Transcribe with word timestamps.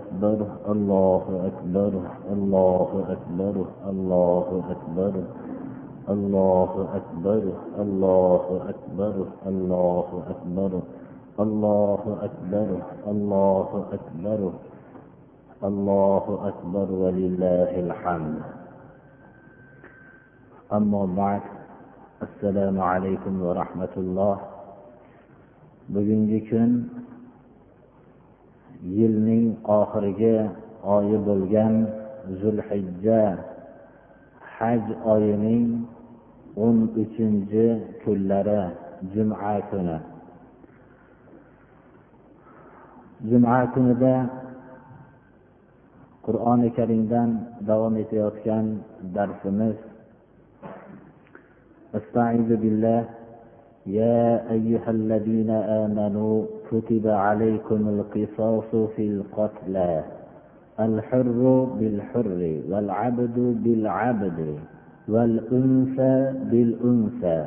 أكبر 0.00 0.38
الله 0.72 1.24
أكبر 1.50 1.92
الله 2.32 2.90
أكبر 3.14 3.56
الله 3.90 4.48
أكبر 4.74 5.14
الله 6.14 6.72
أكبر 6.98 7.44
الله 7.82 8.44
أكبر 8.72 9.14
الله 9.46 10.08
أكبر 10.30 10.72
الله 11.40 12.00
أكبر 12.26 12.68
الله 13.12 13.70
أكبر 13.92 14.40
الله 15.64 16.24
أكبر 16.48 16.86
ولله 16.92 17.70
الحمد. 17.84 18.40
أما 20.72 21.02
بعد 21.16 21.42
السلام 22.22 22.80
عليكم 22.80 23.34
ورحمة 23.42 23.94
الله. 23.96 24.36
bugungi 25.90 26.40
yilning 28.97 29.45
oxirgi 29.79 30.35
oyi 30.95 31.17
bo'lgan 31.27 31.73
zulhijja 32.39 33.21
haj 34.55 34.83
oyining 35.13 35.65
o'n 36.65 36.77
uchinchi 37.01 37.65
kunlari 38.01 38.61
juma 39.13 39.53
kuni 39.69 39.97
juma 43.29 43.57
kunida 43.73 44.15
qur'oni 46.25 46.69
karimdan 46.77 47.29
davom 47.67 47.93
etayotgan 48.03 48.65
darsimiz 49.15 49.77
استعيذ 51.99 52.49
بالله 52.61 53.01
يا 53.99 54.51
أيها 54.55 54.89
الذين 54.99 55.51
آمنوا 55.83 56.35
كتب 56.70 57.06
عليكم 57.06 57.88
القصاص 57.88 58.70
في 58.96 59.06
القتلى. 59.06 60.04
الحر 60.80 61.68
بالحر 61.80 62.60
والعبد 62.70 63.38
بالعبد 63.64 64.56
والأنثى 65.08 66.34
بالأنثى. 66.50 67.46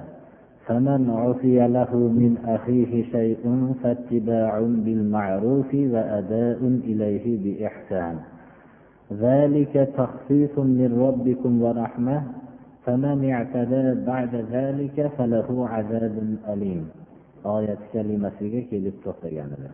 فمن 0.65 1.09
عفي 1.09 1.67
له 1.67 1.95
من 1.95 2.37
أخيه 2.45 3.03
شيء 3.11 3.73
فاتباع 3.83 4.59
بالمعروف 4.59 5.73
وأداء 5.73 6.79
إليه 6.83 7.25
بإحسان. 7.43 8.15
ذلك 9.13 9.89
تخفيف 9.97 10.59
من 10.59 10.99
ربكم 11.07 11.61
ورحمة. 11.61 12.23
فمن 12.85 13.29
اعتدى 13.29 14.05
بعد 14.05 14.35
ذلك 14.51 15.11
فله 15.17 15.67
عذاب 15.69 16.35
أليم. 16.49 17.02
oyat 17.43 17.81
kalimasiga 17.91 18.61
kelib 18.71 18.95
to'xtagan 19.03 19.51
edi 19.57 19.71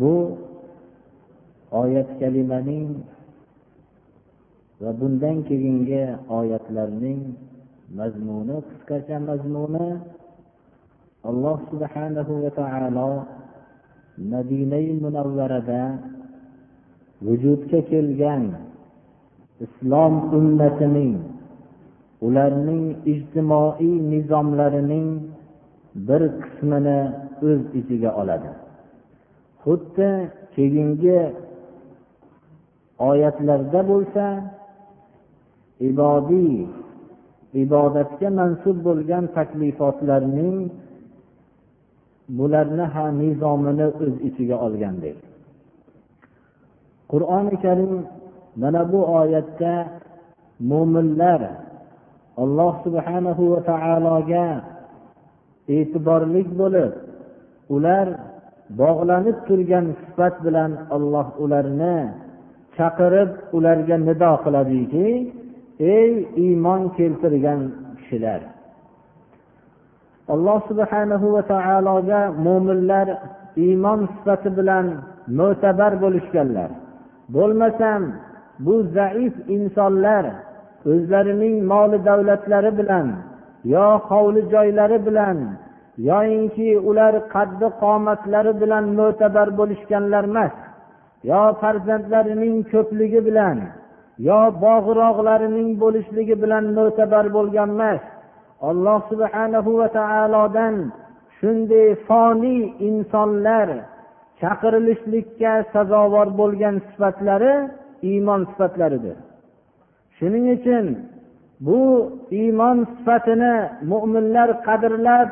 bu 0.00 0.14
oyat 1.82 2.08
kalimaning 2.20 3.04
va 4.82 4.90
bundan 5.00 5.36
keyingi 5.48 6.02
oyatlarning 6.38 7.20
mazmuni 7.98 8.56
qisqacha 8.68 9.16
mazmuni 9.28 9.88
alloh 11.28 11.58
subhanahu 11.70 12.32
va 12.44 12.50
taolo 12.60 13.10
madinai 14.32 14.88
munavvarada 15.04 15.82
vujudga 17.24 17.80
kelgan 17.90 18.44
islom 19.64 20.14
ummatining 20.38 21.14
ularning 22.26 22.84
ijtimoiy 23.12 23.94
nizomlarining 24.12 25.08
bir 26.06 26.22
qismini 26.42 27.00
o'z 27.48 27.62
ichiga 27.80 28.10
oladi. 28.20 28.50
Xuddi 29.62 30.10
keyingi 30.54 31.20
oyatlarda 33.10 33.80
bo'lsa 33.90 34.24
ibodiy 35.88 36.54
ibodatga 37.62 38.28
mansub 38.40 38.76
bo'lgan 38.86 39.24
taklifotlarning 39.36 40.56
bularni 42.38 42.84
ham 42.94 43.12
nizomini 43.22 43.86
o'z 44.04 44.14
ichiga 44.28 44.56
olgandek. 44.66 45.16
Qur'oni 47.12 47.54
karim 47.64 47.94
mana 48.60 48.82
bu 48.92 49.00
oyatda 49.20 49.74
mo'minlar 50.70 51.40
alloh 52.42 52.72
subhanahu 52.84 53.42
va 53.52 53.60
taologa 53.70 54.48
e'tiborli 55.76 56.42
bo'lib 56.60 56.92
ular 57.74 58.06
bog'lanib 58.80 59.36
turgan 59.48 59.86
sifat 60.00 60.34
bilan 60.46 60.70
olloh 60.96 61.26
ularni 61.44 61.98
chaqirib 62.76 63.30
ularga 63.56 63.96
nido 64.08 64.32
qiladiki 64.44 65.08
ey 65.96 66.12
iymon 66.44 66.82
keltirgan 66.96 67.60
kishilar 67.98 68.40
alloh 70.34 70.58
subhanahu 70.70 71.26
va 71.34 71.42
taologa 71.52 72.20
mo'minlar 72.46 73.06
iymon 73.66 74.00
sifati 74.14 74.50
bilan 74.58 74.86
mo'tabar 75.38 75.92
bo'lishganlar 76.02 76.70
bo'lmasam 77.28 78.02
bu 78.64 78.74
zaif 78.96 79.34
insonlar 79.56 80.24
o'zlarining 80.92 81.56
moli 81.72 81.98
davlatlari 82.08 82.78
bilan 82.78 83.06
yo 83.74 83.86
hovli 84.08 84.42
joylari 84.54 84.98
bilan 85.06 85.38
yoyinki 86.10 86.68
ular 86.88 87.14
qaddi 87.34 87.68
qomatlari 87.82 88.52
bilan 88.62 88.84
mo'tabar 88.98 89.48
bo'lishganlar 89.58 90.24
emas 90.30 90.54
yo 91.30 91.42
farzandlarining 91.60 92.56
ko'pligi 92.72 93.20
bilan 93.28 93.58
yo 94.28 94.40
bog'roqlarining 94.64 95.70
bo'lishligi 95.82 96.36
bilan 96.42 96.64
mo'tabar 96.78 97.24
bo'lgan 97.36 97.70
emas 97.76 98.02
alloh 98.68 98.98
subhanahu 99.10 99.70
va 99.80 99.88
taolodan 99.98 100.74
shunday 101.38 101.88
foniy 102.06 102.62
insonlar 102.88 103.68
chaqirilishlikka 104.42 105.52
sazovor 105.72 106.28
bo'lgan 106.40 106.76
sifatlari 106.88 107.54
iymon 108.10 108.42
sifatlaridir. 108.50 109.16
Shuning 110.16 110.46
uchun 110.56 110.86
bu 111.66 111.80
iymon 112.40 112.78
sifatini 112.94 113.54
mo'minlar 113.90 114.48
qadrlab 114.66 115.28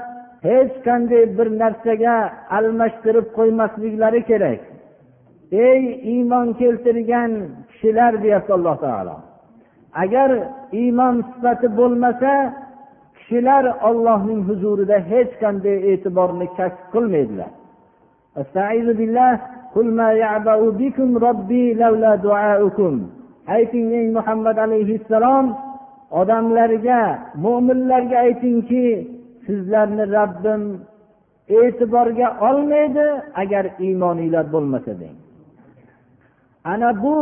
hech 0.48 0.72
qanday 0.86 1.24
bir 1.38 1.48
narsaga 1.62 2.16
almashtirib 2.58 3.26
qo'ymasliklari 3.38 4.20
kerak. 4.30 4.60
Ey 5.68 5.82
iymon 6.14 6.48
keltirgan 6.60 7.32
kishilar 7.70 8.12
deyapti 8.24 8.52
alloh 8.58 8.76
taolo. 8.84 9.16
Agar 10.02 10.30
iymon 10.82 11.16
sifati 11.30 11.68
bo'lmasa 11.78 12.32
kishilar 13.16 13.64
ollohning 13.88 14.40
huzurida 14.48 14.96
hech 15.10 15.32
qanday 15.42 15.76
e'tiborni 15.90 16.46
kasb 16.58 16.82
qilmaydilar. 16.94 17.50
استعيذ 18.36 18.92
بالله 18.98 19.40
قل 19.74 19.86
ما 19.94 20.12
يعبأ 20.12 20.70
بكم 20.70 21.18
ربي 21.18 21.74
لولا 21.74 22.14
دعاؤكم 22.14 22.94
ayting 23.56 23.88
ey 24.00 24.06
muhammad 24.16 24.56
alayhissalom 24.66 25.46
odamlarga 26.20 27.02
mo'minlarga 27.44 28.16
aytingki 28.26 28.86
sizlarni 29.46 30.04
robbim 30.16 30.62
e'tiborga 31.58 32.28
olmaydi 32.48 33.06
agar 33.42 33.64
iymoninglar 33.86 34.46
bo'lmasa 34.54 34.92
deng. 35.00 35.16
Ana 36.72 36.90
bu 37.02 37.16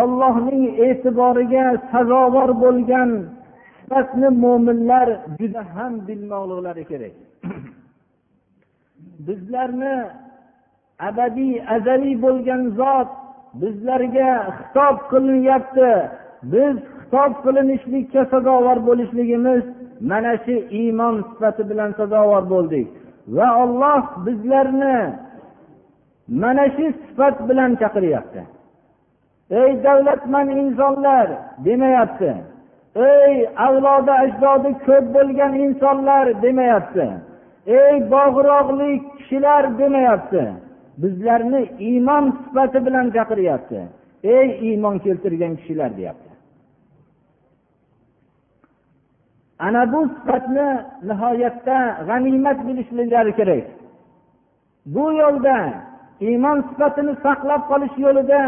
ollohning 0.00 0.64
e'tiboriga 0.86 1.64
sazovor 1.92 2.50
bo'lgan 2.64 3.10
sifatni 3.78 4.28
mo'minlar 4.44 5.08
juda 5.38 5.62
ham 5.74 5.92
bilmoqliklari 6.08 6.84
kerak. 6.90 7.14
Bizlarni 9.26 9.94
abadiy 10.98 11.62
azaliy 11.76 12.16
bo'lgan 12.24 12.62
zot 12.78 13.08
bizlarga 13.60 14.30
xitob 14.58 14.96
qilinyapti. 15.10 15.92
Biz 16.52 16.74
xitob 16.98 17.32
qilinishlikka 17.44 18.22
sazovor 18.32 18.78
bo'lishligimiz 18.88 19.64
mana 20.10 20.34
shu 20.44 20.56
iymon 20.80 21.16
sifati 21.28 21.62
bilan 21.70 21.90
sazovor 21.98 22.44
bo'ldik. 22.52 22.86
Va 23.36 23.48
olloh 23.62 24.02
bizlarni 24.26 24.98
mana 26.42 26.66
shu 26.76 26.86
sifat 27.02 27.36
bilan 27.48 27.70
chaqiryapti. 27.80 28.42
Ey 29.60 29.70
davlatmand 29.84 30.50
insonlar 30.62 31.26
demayapti. 31.66 32.32
Ey 33.12 33.34
avlodi 33.66 34.12
ajdodi 34.24 34.70
ko'p 34.86 35.04
bo'lgan 35.16 35.52
insonlar 35.64 36.26
demayapti. 36.44 37.06
Ey 37.80 37.94
bog'roqli 38.12 38.90
kishilar 39.16 39.62
demayapti. 39.80 40.44
Bizlarni 41.02 41.62
iymon 41.88 42.24
sifati 42.42 42.86
bilan 42.86 43.06
chaqiryapti. 43.16 43.80
Ey 44.36 44.48
iymon 44.68 44.96
keltirgan 45.04 45.52
kishilar 45.56 45.90
deyapti. 45.96 46.30
Ana 49.58 49.92
bu 49.92 50.00
sifatni 50.14 50.68
nihoyatda 51.08 51.78
g'animat 52.08 52.58
bilishliklari 52.66 53.32
kerak. 53.38 53.66
Bu 54.94 55.04
yo'lda 55.22 55.56
iymon 56.28 56.58
sifatini 56.68 57.14
saqlab 57.24 57.62
qolish 57.70 57.96
yo'lida 58.04 58.40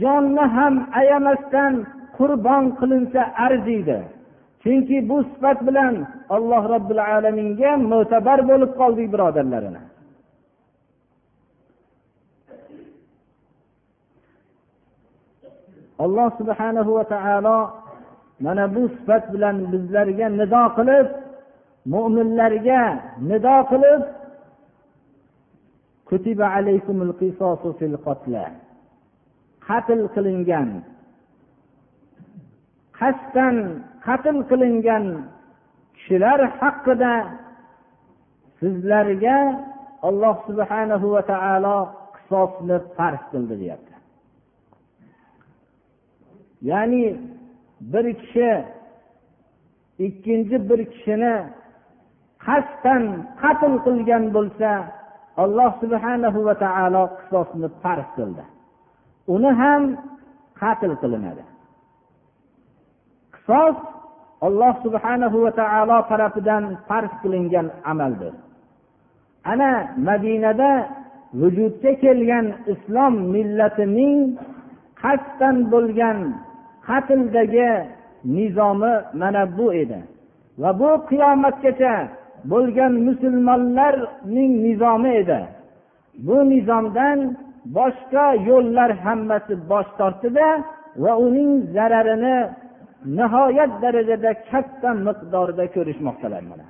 jonni 0.00 0.44
ham 0.56 0.74
ayamasdan 1.00 1.72
qurbon 2.16 2.64
qilinsa 2.80 3.22
arziydi. 3.46 3.98
Chunki 4.62 4.96
bu 5.08 5.18
sifat 5.30 5.58
bilan 5.66 5.94
alloh 6.34 6.62
robbil 6.74 7.02
alaminga 7.16 7.72
mo'tabar 7.92 8.38
bo'lib 8.50 8.70
qoldik 8.80 9.08
birodarlarini 9.14 9.82
alloh 16.04 16.28
subhanahu 16.38 16.90
va 16.98 17.04
taolo 17.14 17.58
mana 18.44 18.64
bu 18.74 18.82
sifat 18.96 19.24
bilan 19.32 19.56
bizlarga 19.72 20.26
nido 20.40 20.62
qilib 20.78 21.06
mo'minlarga 21.92 22.82
nido 23.30 23.56
qilib 23.70 24.02
qatl 29.68 30.00
qilingan 30.14 30.70
qasddan 32.98 33.56
qatl 34.06 34.36
qilingan 34.50 35.04
kishilar 35.96 36.40
haqida 36.60 37.14
sizlarga 38.60 39.38
alloh 40.08 40.36
subhanahu 40.48 41.06
va 41.14 41.22
taolo 41.32 41.78
qisosni 42.16 42.76
farz 42.96 43.22
qildi 43.32 43.54
deyapti. 43.62 43.89
Ya'ni 46.62 47.04
bir 47.80 48.06
kishi 48.20 48.64
ikkinchi 50.06 50.56
bir 50.68 50.80
kishini 50.92 51.34
qasddan 52.46 53.02
qatl 53.42 53.74
qilgan 53.86 54.24
bo'lsa 54.36 54.70
alloh 55.42 55.70
subhanahu 55.82 56.38
va 56.48 56.54
taolo 56.64 57.02
qisosni 57.18 57.68
farz 57.82 58.08
qildi. 58.16 58.44
Uni 59.34 59.50
ham 59.60 59.82
qatl 60.60 60.92
qilinadi. 61.02 61.44
Qisos 63.34 63.76
alloh 64.46 64.74
subhanahu 64.84 65.36
va 65.44 65.52
taolo 65.60 65.98
tarafidan 66.10 66.64
farz 66.88 67.12
qilingan 67.22 67.66
amaldir. 67.92 68.34
Ana 69.52 69.72
madinada 70.08 70.72
vujudga 71.40 71.92
kelgan 72.02 72.46
islom 72.72 73.14
millatining 73.34 74.18
qasddan 75.02 75.56
bo'lgan 75.72 76.18
qatldagi 76.88 77.70
nizomi 78.36 78.94
mana 79.20 79.42
bu 79.58 79.66
edi. 79.82 80.00
Va 80.62 80.70
bu 80.80 80.90
qiyomatgacha 81.10 81.94
bo'lgan 82.52 82.92
musulmonlarning 83.06 84.52
nizomi 84.66 85.10
edi. 85.22 85.40
Bu 86.26 86.36
nizomdan 86.52 87.18
boshqa 87.76 88.26
yo'llar 88.48 88.90
hammasi 89.04 89.54
bosh 89.70 89.90
tortdida 89.98 90.48
va 91.02 91.12
uning 91.26 91.52
zararini 91.74 92.36
nihoyat 93.18 93.72
darajada 93.82 94.32
katta 94.50 94.90
miqdorda 95.06 95.64
ko'rishmoqdalar 95.74 96.42
mana. 96.50 96.66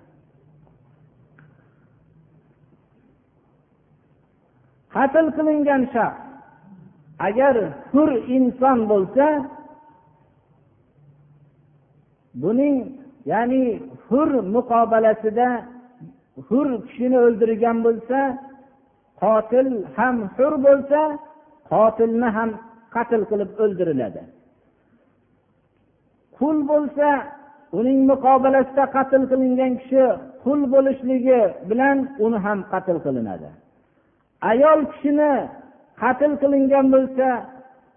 Qatl 4.95 5.27
qilingan 5.37 5.83
shaxs 5.95 6.31
agar 7.29 7.55
hur 7.93 8.11
inson 8.37 8.79
bo'lsa 8.93 9.27
buning 12.43 12.77
ya'ni 13.33 13.65
hur 14.09 14.29
muqobalasida 14.57 15.49
hur 16.49 16.67
kishini 16.87 17.19
o'ldirgan 17.27 17.79
bo'lsa 17.87 18.19
qotil 19.23 19.69
ham 19.97 20.17
hur 20.37 20.53
bo'lsa 20.67 21.01
qotilni 21.71 22.29
ham 22.37 22.51
qatl 22.95 23.23
qilib 23.31 23.51
o'ldiriladi. 23.63 24.23
Qul 26.39 26.57
bo'lsa 26.71 27.09
uning 27.79 27.99
muqobalasida 28.11 28.85
qatl 28.97 29.23
qilingan 29.31 29.73
kishi 29.81 30.05
qul 30.45 30.61
bo'lishligi 30.75 31.41
bilan 31.71 31.97
uni 32.25 32.39
ham 32.47 32.59
qatl 32.73 32.97
qilinadi. 33.05 33.49
Ayol 34.51 34.81
kishini 34.93 35.33
qatl 36.03 36.33
qilingan 36.43 36.87
bo'lsa 36.95 37.29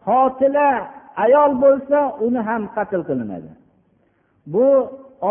qotila 0.07 0.69
ayol 1.25 1.51
bo'lsa 1.63 1.99
uni 2.25 2.41
ham 2.49 2.63
qatl 2.75 3.01
qilinadi. 3.09 3.51
bu 4.52 4.66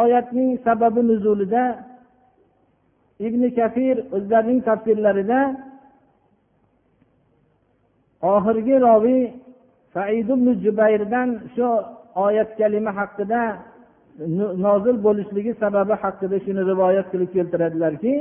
oyatning 0.01 0.49
sababi 0.67 1.01
nuzulida 1.09 1.63
ibn 3.27 3.41
kafir 3.57 3.95
o'zlarining 4.15 4.59
tafsirlarida 4.69 5.39
oxirgi 8.33 8.75
roviy 8.87 9.23
said 9.93 10.27
ibn 10.35 10.47
jubayrdan 10.63 11.29
shu 11.55 11.67
oyat 12.25 12.49
kalima 12.59 12.91
haqida 12.99 13.41
nozil 14.65 14.97
bo'lishligi 15.07 15.53
sababi 15.63 15.93
haqida 16.03 16.37
shuni 16.45 16.61
rivoyat 16.71 17.07
qilib 17.11 17.29
keltiradilarki 17.37 18.15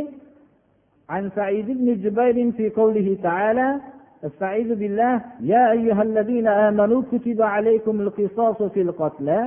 عن 1.15 1.25
سعيد 1.39 1.67
بن 1.67 1.89
جبير 2.05 2.53
في 2.57 2.71
قوله 2.71 3.09
تعالى 3.23 3.69
استعيذ 4.29 4.75
بالله 4.81 5.15
يا 5.41 5.65
أيها 5.77 6.03
الذين 6.03 6.49
آمنوا 6.49 7.03
كتب 7.13 7.43
عليكم 7.43 7.95
القصاص 8.01 8.59
في 8.63 8.81
القتلى 8.87 9.41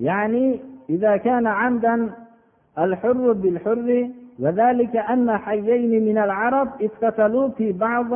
يعني 0.00 0.60
إذا 0.91 1.17
كان 1.17 1.47
عمدا 1.47 2.09
الحر 2.79 3.31
بالحر 3.31 4.09
وذلك 4.39 4.95
أن 4.95 5.37
حيين 5.37 6.05
من 6.05 6.17
العرب 6.17 6.69
اقتتلوا 6.81 7.49
في 7.49 7.71
بعض 7.71 8.07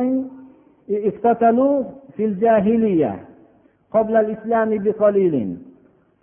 اقتتلوا 0.90 1.84
في 2.16 2.24
الجاهلية 2.24 3.24
قبل 3.92 4.16
الإسلام 4.16 4.78
بقليل 4.82 5.56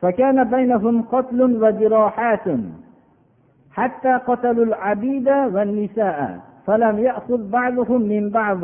فكان 0.01 0.43
بينهم 0.43 1.01
قتل 1.01 1.41
وجراحات 1.63 2.47
حتى 3.71 4.13
قتلوا 4.27 4.65
العبيد 4.65 5.29
والنساء 5.29 6.39
فلم 6.65 6.99
يأخذ 6.99 7.49
بعضهم 7.49 8.01
من 8.01 8.29
بعض 8.29 8.59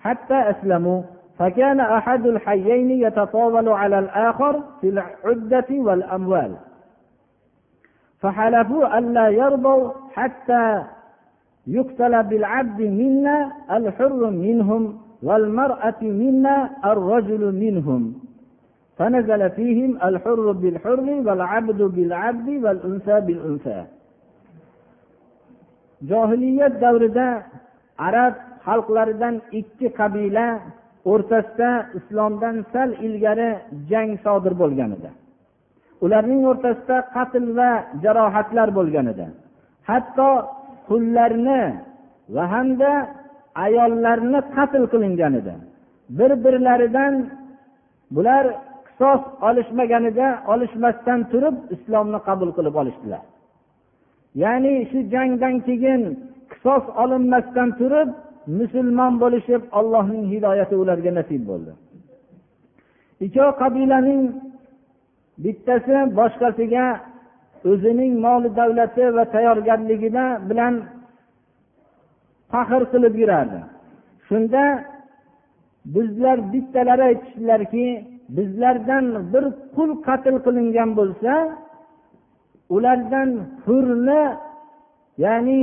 حتى 0.00 0.34
أسلموا. 0.34 1.02
فكان 1.38 1.80
أحد 1.80 2.26
الحيين 2.26 2.90
يتطاول 2.90 3.68
على 3.68 3.98
الآخر 3.98 4.62
في 4.80 4.88
العدة 4.88 5.66
والأموال. 5.70 6.56
فحلفوا 8.23 8.97
ألا 8.97 9.27
يرضوا 9.27 9.91
حتى 10.15 10.83
يقتل 11.67 12.23
بالعبد 12.23 12.81
منا 12.81 13.51
الحر 13.71 14.29
منهم 14.29 14.83
والمرأة 15.23 16.01
منا 16.01 16.69
الرجل 16.91 17.43
منهم 17.63 18.13
فنزل 18.97 19.49
فيهم 19.49 19.91
الحر 20.03 20.51
بالحر 20.51 21.07
والعبد 21.25 21.81
بالعبد 21.81 22.49
والأنثى 22.63 23.15
بالأنثى 23.21 23.85
johiliyat 26.07 26.81
davrida 26.81 27.43
arab 28.07 28.33
xalqlaridan 28.65 29.35
ikki 29.59 29.87
qabila 29.99 30.47
o'rtasida 31.11 31.71
islomdan 31.99 32.55
sal 32.73 32.89
ilgari 33.07 33.49
jang 33.89 34.11
sodir 34.25 34.53
bo'lgan 34.61 34.91
edi 34.97 35.09
Ularning 36.04 36.42
o'rtasida 36.50 36.96
qatl 37.16 37.44
va 37.58 37.70
jarohatlar 38.04 38.68
bo'lgan 38.78 39.06
edi 39.12 39.26
hatto 39.90 40.30
qullarni 40.88 41.62
va 42.34 42.44
hamda 42.54 42.92
ayollarni 43.66 44.40
qatl 44.56 44.82
qilingan 44.92 45.34
edi 45.40 45.54
bir 46.18 46.30
birlaridan 46.44 47.14
bular 48.16 48.44
qisos 48.86 49.22
olishmaganida 49.48 50.26
olishmasdan 50.52 51.20
turib 51.32 51.56
islomni 51.74 52.18
qabul 52.28 52.50
qilib 52.56 52.74
olishdilar. 52.82 53.22
Ya'ni 54.42 54.74
shu 54.90 54.98
jangdan 55.14 55.54
keyin 55.66 56.02
qisos 56.52 56.84
olinmasdan 57.02 57.68
turib 57.80 58.08
musulmon 58.58 59.12
bo'lishib 59.22 59.62
allohning 59.78 60.24
hidoyati 60.32 60.74
ularga 60.82 61.12
nasib 61.18 61.42
bo'ldi. 61.50 61.72
Ikkov 63.26 63.50
qabilaning 63.62 64.22
bittasi 65.42 65.96
boshqasiga 66.18 66.86
o'zining 67.70 68.12
moli 68.26 68.48
davlati 68.60 69.04
va 69.16 69.24
tayyorgarligida 69.34 70.24
bilan 70.48 70.74
faxr 72.52 72.82
qilib 72.92 73.14
yurardi 73.22 73.60
shunda 74.28 74.64
bizlar 75.94 76.38
bittalari 76.52 77.02
aytishdilarki 77.10 77.86
bizlardan 78.36 79.06
bir 79.32 79.44
qul 79.76 79.90
qatl 80.06 80.36
qilingan 80.46 80.90
bo'lsa 80.98 81.32
ulardan 82.76 83.30
hurni 83.66 84.22
ya'ni 85.24 85.60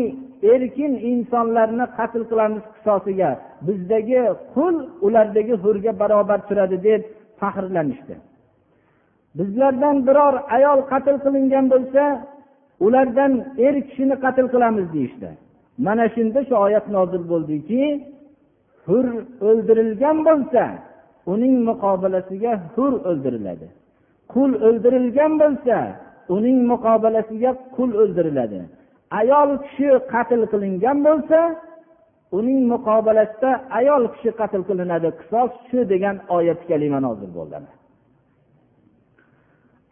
erkin 0.53 0.93
insonlarni 1.11 1.85
qatl 1.97 2.23
qilamiz 2.31 2.63
qisosiga 2.75 3.31
bizdagi 3.67 4.21
qul 4.55 4.75
ulardagi 5.05 5.55
hurga 5.63 5.91
barobar 6.01 6.39
turadi 6.47 6.77
deb 6.87 7.01
faxrlanishdi. 7.39 8.15
Bizlardan 9.37 9.97
biror 10.07 10.35
ayol 10.55 10.79
qatl 10.91 11.15
qilingan 11.25 11.65
bo'lsa 11.73 12.03
ulardan 12.85 13.33
er 13.65 13.75
kishini 13.87 14.15
qatl 14.23 14.45
qilamiz 14.53 14.87
deyishdi. 14.95 15.29
Mana 15.85 16.05
shunda 16.15 16.39
shu 16.47 16.55
oyat 16.65 16.85
nozil 16.95 17.23
bo'ldiki 17.31 17.83
hur 18.87 19.05
o'ldirilgan 19.49 20.17
bo'lsa 20.27 20.63
uning 21.33 21.55
muqobilasiga 21.69 22.53
hur 22.75 22.93
o'ldiriladi. 23.09 23.67
Qul 24.33 24.51
o'ldirilgan 24.67 25.33
bo'lsa 25.41 25.77
uning 26.35 26.57
muqobilasiga 26.71 27.51
qul 27.75 27.91
o'ldiriladi. 28.01 28.59
Ayol 29.19 29.49
kishi 29.65 29.89
qatl 30.13 30.41
qilingan 30.51 30.97
bo'lsa 31.07 31.39
uning 32.37 32.59
muqobilasida 32.73 33.51
ayol 33.79 34.03
kishi 34.13 34.31
qatl 34.39 34.61
qilinadi. 34.69 35.07
Qisos 35.19 35.51
shu 35.67 35.79
degan 35.93 36.15
oyat 36.37 36.59
kalima 36.69 36.99
nozil 37.07 37.31
bo'ldi. 37.37 37.57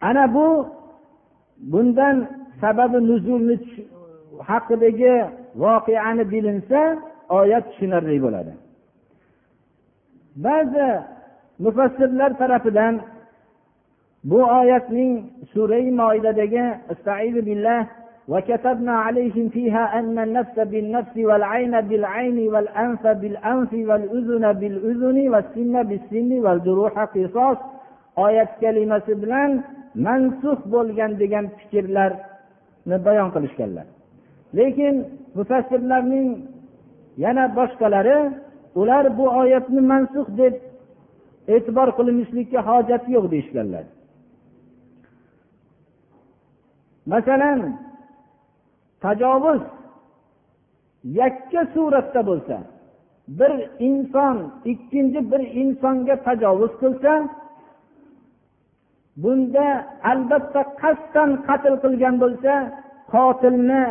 ana 0.01 0.33
bu 0.33 0.67
bundan 1.71 2.27
sababi 2.61 2.97
nuzulni 3.07 3.55
haqidagi 4.49 5.15
voqeani 5.61 6.23
bilinsa 6.31 6.79
oyat 7.29 7.65
tushunarli 7.71 8.17
bo'ladi 8.25 8.53
ba'zi 10.45 10.87
mufassirlar 11.63 12.31
tarafidan 12.41 12.93
bu 14.29 14.39
oyatning 14.59 15.11
surai 15.53 15.91
moidadagi 16.01 16.65
billah 17.49 17.81
وكتبنا 18.33 18.95
عليهم 19.05 19.49
فيها 19.49 19.99
أن 19.99 20.19
النفس 20.19 20.59
بالنفس 20.59 21.15
والعين 21.17 21.81
بالعين 21.81 22.37
والأنف 22.53 23.03
بالأنف 23.07 23.71
والأذن 23.73 24.53
بالأذن 24.59 25.17
والسن 25.33 25.75
بالسن 25.89 26.31
والجروح 26.45 26.93
قصاص 27.15 27.57
oyat 28.15 28.59
kalimasi 28.59 29.11
bilan 29.21 29.63
mansux 29.94 30.58
bo'lgan 30.72 31.12
degan 31.22 31.46
fikrlarni 31.58 32.96
bayon 33.06 33.28
qilishganlar. 33.34 33.86
Lekin 34.58 34.94
mufassirlarning 35.36 36.28
yana 37.24 37.44
boshqalari 37.58 38.18
ular 38.80 39.04
bu 39.18 39.26
oyatni 39.40 39.80
mansux 39.92 40.26
deb 40.40 40.54
e'tibor 41.54 41.88
qilinishlikka 41.98 42.60
hojat 42.68 43.04
yo'q 43.14 43.24
deyishganlar. 43.32 43.84
Masalan 47.12 47.60
tajovuz 49.04 49.62
yakka 51.04 51.62
suratda 51.74 52.20
bo'lsa 52.30 52.56
bir 53.38 53.52
inson 53.88 54.36
ikkinchi 54.72 55.20
bir 55.30 55.42
insonga 55.62 56.16
tajovuz 56.26 56.72
qilsa 56.82 57.12
bunda 59.22 59.66
albatta 60.10 60.60
qasddan 60.82 61.30
qatl 61.48 61.74
qilgan 61.82 62.14
bo'lsa 62.22 62.52
qotilni 63.14 63.82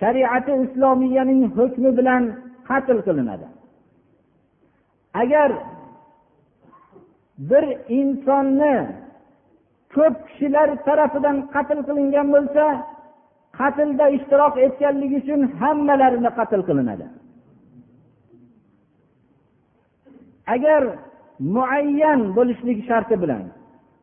shariati 0.00 0.52
islomiyaning 0.64 1.42
hukmi 1.56 1.90
bilan 1.98 2.22
qatl 2.68 2.98
qilinadi. 3.06 3.46
Agar 5.22 5.50
bir 7.50 7.64
insonni 7.98 8.76
ko'p 9.94 10.14
kishilar 10.28 10.68
tarafidan 10.86 11.36
qatl 11.54 11.78
qilingan 11.88 12.28
bo'lsa 12.34 12.64
qatlda 13.58 14.06
ishtirok 14.16 14.54
etganligi 14.66 15.16
uchun 15.22 15.40
hammalarini 15.60 16.30
qatl 16.38 16.60
qilinadi. 16.68 17.06
Agar 20.54 20.82
muayyan 21.56 22.20
bo'lishligi 22.36 22.82
sharti 22.90 23.16
bilan 23.22 23.42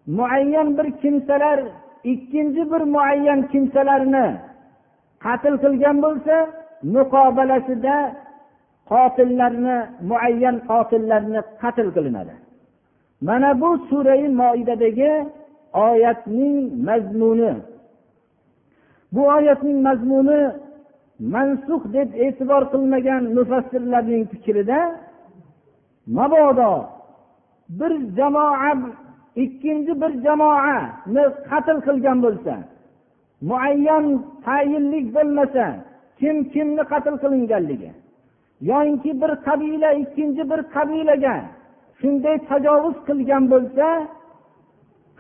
muayyan 0.08 0.78
bir 0.78 0.88
kimsalar 1.02 1.60
ikkinchi 2.04 2.72
bir 2.72 2.82
muayyan 2.96 3.42
kimsalarni 3.52 4.28
qatl 5.26 5.56
qilgan 5.64 5.98
bo'lsa 6.06 6.36
muqobalasida 6.96 7.96
qotillarni 8.92 9.78
muayyan 10.10 10.58
qotillarni 10.70 11.42
qatl 11.62 11.88
qilinadi. 11.96 12.36
Mana 13.28 13.50
bu 13.62 13.70
surai 13.90 14.28
moidadagi 14.42 15.12
oyatning 15.74 16.56
mazmuni. 16.88 17.54
Bu 19.14 19.22
oyatning 19.36 19.78
mazmuni 19.88 20.42
mansux 21.34 21.84
deb 21.96 22.10
e'tibor 22.26 22.64
qilmagan 22.74 23.24
mufassirlarning 23.36 24.24
fikrida 24.32 24.80
mabodo 26.18 26.74
bir 27.80 27.92
jamoa 28.18 28.72
ikkinchi 29.36 29.94
bir 30.02 30.12
jamoani 30.26 31.24
qatl 31.50 31.78
qilgan 31.88 32.18
bo'lsa 32.26 32.54
muayyan 33.50 34.06
tayinlik 34.46 35.06
bo'lmasa 35.16 35.66
kim 36.20 36.36
kimni 36.54 36.84
qatl 36.92 37.16
qilinganligi. 37.24 37.92
Yoyinki 38.70 39.12
bir 39.22 39.32
qabila 39.48 39.90
ikkinchi 40.04 40.44
bir 40.52 40.60
qabilaga 40.76 41.36
shunday 42.00 42.38
tajovuz 42.50 42.98
qilgan 43.08 43.44
bo'lsa 43.54 43.88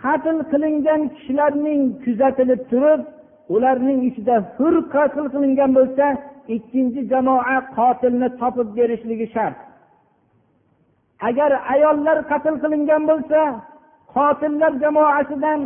qatl 0.04 0.38
qilingan 0.52 1.02
kishilarning 1.16 1.82
kuzatilib 2.04 2.62
turib 2.72 3.02
ularning 3.56 4.00
ichida 4.10 4.36
hur 4.56 4.76
qatl 4.96 5.26
qilingan 5.34 5.72
bo'lsa 5.78 6.06
ikkinchi 6.56 7.02
jamoa 7.12 7.58
qotilni 7.78 8.30
topib 8.40 8.70
berishligi 8.78 9.28
shart. 9.36 9.58
Agar 11.28 11.52
ayollar 11.74 12.18
qatl 12.32 12.56
qilingan 12.64 13.04
bo'lsa 13.12 13.40
qotillar 14.16 14.74
jamoasidan 14.84 15.62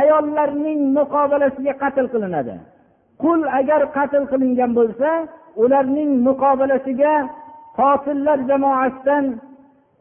ayollarning 0.00 0.80
muqobalasiga 0.98 1.74
qatl 1.82 2.06
qilinadi. 2.12 2.54
Qul 3.22 3.40
agar 3.58 3.80
qatl 3.96 4.24
qilingan 4.32 4.70
bo'lsa 4.78 5.10
ularning 5.62 6.10
muqobalasiga 6.28 7.14
qotillar 7.78 8.38
jamoasidan 8.50 9.24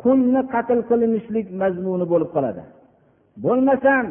qulni 0.04 0.42
qatl 0.54 0.80
qilinishlik 0.90 1.48
mazmuni 1.62 2.06
bo'lib 2.12 2.30
qoladi. 2.36 2.64
Bo'lmasam 3.44 4.06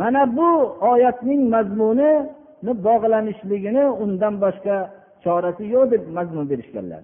mana 0.00 0.22
bu 0.38 0.50
oyatning 0.92 1.42
mazmunini 1.54 2.72
bog'lanishligini 2.86 3.84
undan 4.04 4.34
boshqa 4.44 4.76
chorasi 5.24 5.64
yo'q 5.74 5.84
deb 5.92 6.02
mazmun 6.16 6.44
berishganlar. 6.50 7.02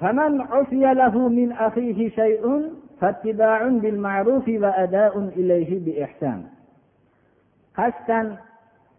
فمن 0.00 0.40
عفي 0.40 0.84
له 0.94 1.28
من 1.28 1.52
أخيه 1.52 2.08
شيء 2.08 2.72
فاتباع 3.00 3.68
بالمعروف 3.68 4.46
وأداء 4.48 5.18
إليه 5.18 5.70
بإحسان 5.84 6.56
qasddan 7.76 8.26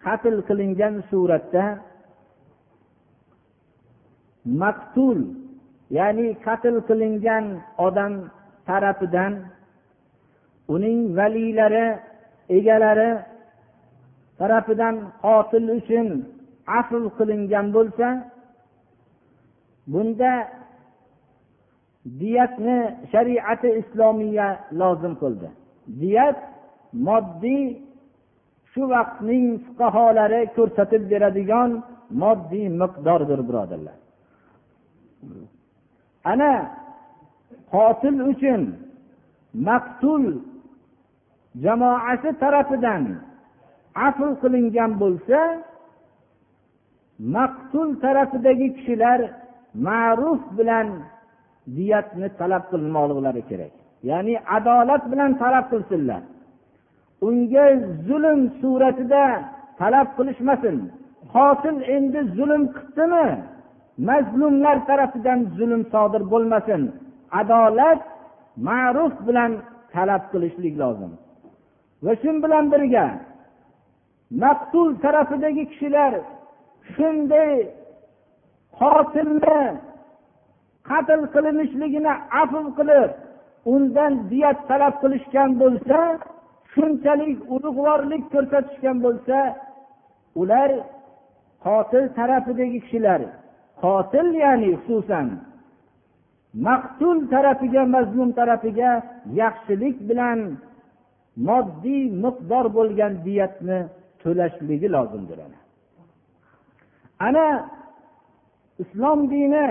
qatl 0.05 0.35
qilingan 0.47 0.95
suratda 1.09 1.65
maqtul 4.61 5.19
ya'ni 5.97 6.27
qatl 6.45 6.75
qilingan 6.89 7.45
odam 7.87 8.13
tarafidan 8.69 9.33
uning 10.73 10.99
valiylari 11.17 11.87
egalari 12.57 13.11
tarafidan 14.39 14.95
qotil 15.25 15.67
uchun 15.77 16.07
afv 16.79 17.03
qilingan 17.17 17.65
bo'lsa 17.75 18.07
bunda 19.91 20.33
diyatni 22.20 22.78
shariati 23.12 23.68
islomiya 23.80 24.48
lozim 24.80 25.14
qildi. 25.22 25.48
Diyat 26.00 26.38
moddiy 27.06 27.64
shu 28.72 28.82
vaqtning 28.94 29.46
fuqaholari 29.66 30.40
ko'rsatib 30.56 31.02
beradigan 31.12 31.70
moddiy 32.22 32.66
miqdordir 32.80 33.40
birodarlar. 33.48 33.98
Ana 36.32 36.52
qotil 37.72 38.16
uchun 38.32 38.62
maqtul 39.68 40.24
jamoasi 41.64 42.30
tarafidan 42.42 43.02
afv 44.06 44.28
qilingan 44.42 44.92
bo'lsa 45.02 45.40
maqtul 47.36 47.88
tarafidagi 48.04 48.68
kishilar 48.76 49.20
ma'ruf 49.86 50.42
bilan 50.58 50.88
diyatni 51.76 52.28
talab 52.40 52.64
qilmoqliklari 52.72 53.42
kerak. 53.50 53.72
Ya'ni 54.10 54.34
adolat 54.56 55.02
bilan 55.12 55.30
talab 55.42 55.66
qilsinlar. 55.72 56.22
Unga 57.26 57.66
zulm 58.08 58.40
suratida 58.60 59.24
talab 59.80 60.08
qilishmasin. 60.16 60.76
Qotil 61.34 61.76
endi 61.96 62.20
zulm 62.36 62.62
qilibdimi 62.74 63.28
mazlumlar 64.08 64.76
tarafidan 64.88 65.40
zulm 65.58 65.82
sodir 65.92 66.22
bo'lmasin. 66.32 66.82
Adolat 67.40 68.00
ma'ruf 68.68 69.14
bilan 69.26 69.52
talab 69.94 70.22
qilishlik 70.32 70.74
lozim. 70.82 71.12
Va 72.04 72.12
shu 72.22 72.30
bilan 72.44 72.64
birga 72.72 73.06
maqtul 74.42 74.88
tarafidagi 75.04 75.64
kishilar 75.70 76.12
shunday 76.94 77.52
qotilni 78.78 79.60
qatl 80.88 81.20
qilinishligini 81.34 82.12
afv 82.42 82.64
qilib 82.78 83.10
undan 83.74 84.12
diyat 84.30 84.58
talab 84.68 84.94
qilishgan 85.02 85.50
bo'lsa 85.62 85.98
shunchalik 86.72 87.38
ulug'vorlik 87.54 88.22
ko'rsatishgan 88.34 88.96
bo'lsa 89.04 89.38
ular 90.40 90.70
qotil 91.64 92.04
tarafidagi 92.18 92.78
kishilar 92.84 93.20
qotil 93.82 94.28
ya'ni 94.44 94.70
xususan 94.84 95.26
maqtul 96.66 97.18
tarafiga 97.32 97.82
mazlum 97.94 98.30
tarafiga 98.38 98.90
yaxshilik 99.42 99.96
bilan 100.08 100.38
moddiy 101.48 102.04
miqdor 102.24 102.66
bo'lgan 102.76 103.12
diyatni 103.26 103.78
to'lashligi 104.22 104.88
lozimdir 104.96 105.38
ana 107.26 107.46
islom 108.82 109.20
dini 109.32 109.66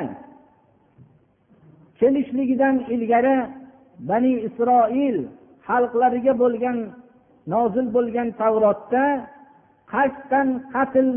kelishligidan 2.01 2.75
ilgari 2.93 3.37
bani 4.09 4.33
isroil 4.47 5.17
xalqlariga 5.67 6.33
bo'lgan 6.43 6.77
nozil 7.53 7.87
bo'lgan 7.95 8.27
tavrotda 8.41 9.05
qasddan 9.93 10.47
qatl 10.73 11.07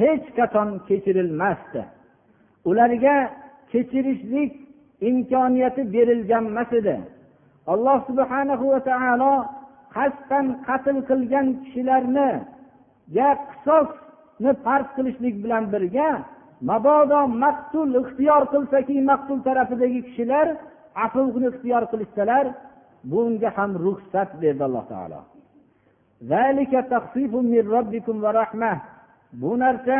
hech 0.00 0.26
qachon 0.38 0.68
kechirilmasdi. 0.88 1.82
Ularga 2.70 3.16
kechirishlik 3.72 4.52
imkoniyati 5.08 5.82
berilganmas 5.94 6.70
edi. 6.80 6.96
Alloh 7.72 7.98
subhanahu 8.08 8.64
va 8.72 8.80
taolo 8.90 9.34
qasddan 9.96 10.46
qatl 10.68 10.96
qilgan 11.08 11.46
kishilarniga 11.62 13.28
qisosni 13.50 14.52
farz 14.64 14.88
qilishlik 14.96 15.34
bilan 15.44 15.64
birga 15.72 16.08
mabodo 16.68 17.20
maqtul 17.44 17.90
ixtiyor 18.02 18.42
qilsaki 18.52 18.96
maqtul 19.10 19.38
tarafidagi 19.48 20.00
kishilar 20.06 20.46
afvni 21.04 21.46
ixtiyor 21.52 21.82
qilishsalar 21.92 22.44
bunga 23.10 23.50
ham 23.56 23.70
ruxsat 23.84 24.30
berdi 24.42 24.62
alloh 24.68 24.84
taolo. 24.92 25.20
Bu 29.40 29.52
narsa 29.62 29.98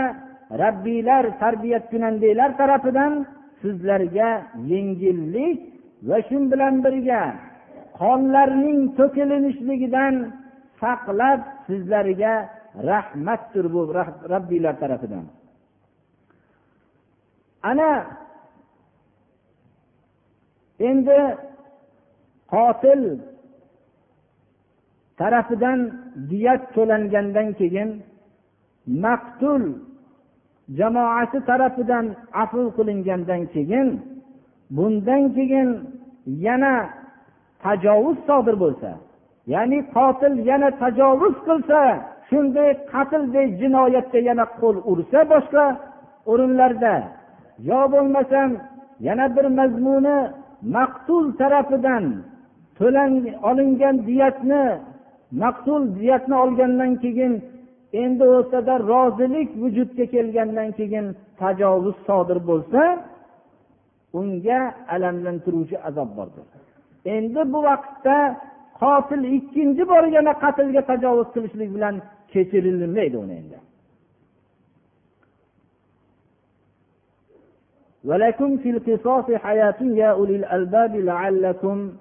rabbiylar 0.63 1.25
tarbiyatkunandanglar 1.43 2.51
tarafidan 2.61 3.13
sizlarga 3.61 4.31
yengillik 4.73 5.59
va 6.09 6.19
shu 6.29 6.39
bilan 6.53 6.75
birga 6.85 7.23
qonlarning 8.01 8.81
to'kilinishligidan 8.99 10.15
saqlab 10.81 11.41
sizlarga 11.67 12.35
rahmatdir 12.91 13.65
bu 13.75 13.81
rabbiylar 14.35 14.75
tarafidan. 14.83 15.25
Ana 17.63 18.07
endi 20.89 21.21
qotil 22.53 23.03
tarafidan 25.19 25.81
diyat 26.31 26.63
to'langandan 26.75 27.49
keyin 27.61 27.91
maqtul 29.05 29.63
jamoasi 30.79 31.39
tarafidan 31.49 32.07
afv 32.43 32.65
qilingandan 32.77 33.43
keyin 33.55 33.89
bundan 34.77 35.23
keyin 35.37 35.69
yana 36.47 36.75
tajovuz 37.63 38.19
sodir 38.27 38.57
bo'lsa 38.65 38.91
ya'ni 39.55 39.79
qotil 39.97 40.35
yana 40.51 40.69
tajovuz 40.83 41.37
qilsa 41.47 41.81
shunday 42.29 42.71
qatlday 42.93 43.47
jinoyatga 43.61 44.21
yana 44.29 44.45
qo'l 44.61 44.77
ursa 44.93 45.21
boshqa 45.33 45.65
o'rinlarda 46.31 46.95
yo 47.69 47.81
bo'lmasam 47.93 48.51
yana 49.07 49.27
bir 49.37 49.47
mazmuni 49.59 50.19
maqtul 50.77 51.25
tarafidan 51.41 52.05
to'lan 52.79 53.13
olingan 53.51 53.97
diyatni 54.09 54.65
maqtul 55.43 55.83
diyatni 55.99 56.35
olgandan 56.45 56.93
keyin 57.03 57.33
endi 58.03 58.25
o'rtada 58.37 58.75
rozilik 58.91 59.51
vujudga 59.63 60.05
kelgandan 60.15 60.69
keyin 60.79 61.07
tajovuz 61.41 61.97
sodir 62.07 62.39
bo'lsa 62.51 62.83
unga 64.19 64.61
alamlantiruvchi 64.95 65.77
azob 65.89 66.11
bordir. 66.19 66.45
Endi 67.17 67.43
bu 67.53 67.59
vaqtda 67.71 68.17
qotil 68.81 69.23
ikkinchi 69.39 69.83
bor 69.93 70.05
yana 70.17 70.33
qatlga 70.45 70.83
tajovuz 70.91 71.29
qilishlik 71.35 71.71
bilan 71.77 71.95
kechirilmaydi 72.33 73.17
uni 73.25 73.35
endi. 73.41 73.59
ولكم 78.05 78.57
في 78.57 78.71
القصاص 78.71 79.31
حياة 79.31 79.81
يا 79.83 80.11
أولي 80.11 80.37
الألباب 80.37 80.97
لعلكم 80.97 81.93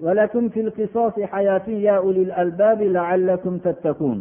ولكم 0.00 0.48
في 0.48 0.60
القصاص 0.60 1.20
حياة 1.20 1.68
يا 1.68 1.96
أولي 1.96 2.22
الألباب 2.22 2.82
لعلكم 2.82 3.58
تتقون. 3.58 4.20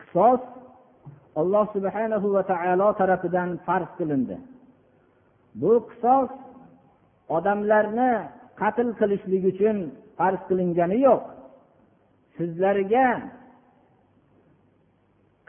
قصاص 0.00 0.40
alloh 1.38 1.70
subhanahu 1.70 2.26
va 2.34 2.42
taolo 2.52 2.88
tarafidan 3.00 3.50
farz 3.66 3.88
qilindi 3.98 4.36
bu 5.60 5.72
qisos 5.90 6.30
odamlarni 7.36 8.12
qatl 8.60 8.88
qilishlik 9.00 9.44
uchun 9.52 9.76
farz 10.18 10.40
qilingani 10.48 10.98
yo'q. 11.06 11.24
Sizlarga 12.36 13.08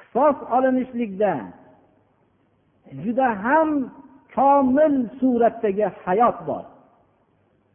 qisos 0.02 0.38
olinishlikda 0.56 1.34
juda 3.04 3.28
ham 3.43 3.69
komil 4.36 4.95
suratdagi 5.19 5.88
hayot 6.06 6.38
bor. 6.47 6.63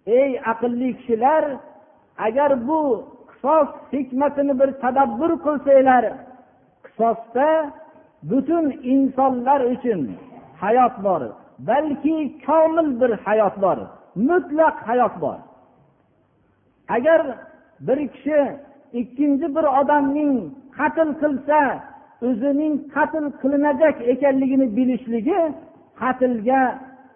Ey 0.07 0.31
aqlli 0.53 0.91
kishilar 0.99 1.45
agar 2.27 2.51
bu 2.69 2.81
qisos 3.31 3.69
hikmatini 3.93 4.55
bir 4.61 4.71
tadabbur 4.83 5.33
qilsanglar 5.45 6.05
qisosda 6.85 7.49
butun 8.31 8.67
insonlar 8.93 9.61
uchun 9.75 10.01
hayot 10.63 10.95
bor 11.07 11.23
balki 11.69 12.17
komil 12.47 12.89
bir 13.01 13.13
hayot 13.27 13.57
bor 13.65 13.79
mutlaq 14.29 14.77
hayot 14.89 15.15
bor. 15.23 15.39
Agar 16.97 17.21
bir 17.87 17.99
kishi 18.15 18.41
ikkinchi 19.01 19.47
bir 19.57 19.67
odamning 19.81 20.35
qatl 20.79 21.11
qilsa 21.23 21.59
o'zining 22.29 22.75
qatl 22.95 23.25
qilinajak 23.41 23.97
ekanligini 24.13 24.67
bilishligi 24.77 25.41
qatlga 26.01 26.63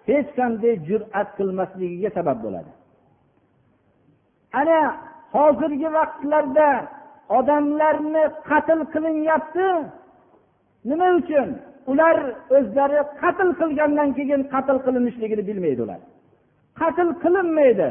hech 0.09 0.29
qanday 0.39 0.75
jur'at 0.89 1.29
qilmasligiga 1.39 2.11
sabab 2.19 2.39
bo'ladi. 2.45 2.71
Ana 4.61 4.81
hozirgi 5.35 5.89
vaqtlarda 5.99 6.69
odamlarni 7.39 8.25
qatl 8.49 8.81
qilinyapti. 8.93 9.69
Nima 10.91 11.09
uchun? 11.21 11.49
Ular 11.91 12.17
o'zlari 12.57 13.01
qatl 13.23 13.49
qilgandan 13.61 14.09
keyin 14.19 14.43
qatl 14.55 14.77
qilinishligini 14.87 15.43
bilmaydi 15.49 15.81
ular. 15.87 16.01
Qatl 16.81 17.09
qilinmaydi. 17.23 17.91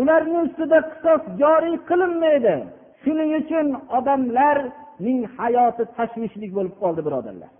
Ularni 0.00 0.38
ustida 0.46 0.78
qisos 0.92 1.22
joriy 1.40 1.76
qilinmaydi. 1.90 2.54
Shuning 3.02 3.30
uchun 3.40 3.66
odamlar 3.98 4.56
ning 5.04 5.18
hayoti 5.36 5.84
tashvishlik 5.96 6.50
bo'lib 6.56 6.74
qoldi 6.82 7.00
birodarlar. 7.06 7.52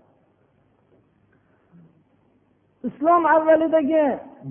Islom 2.89 3.23
avvalidagi 3.35 4.05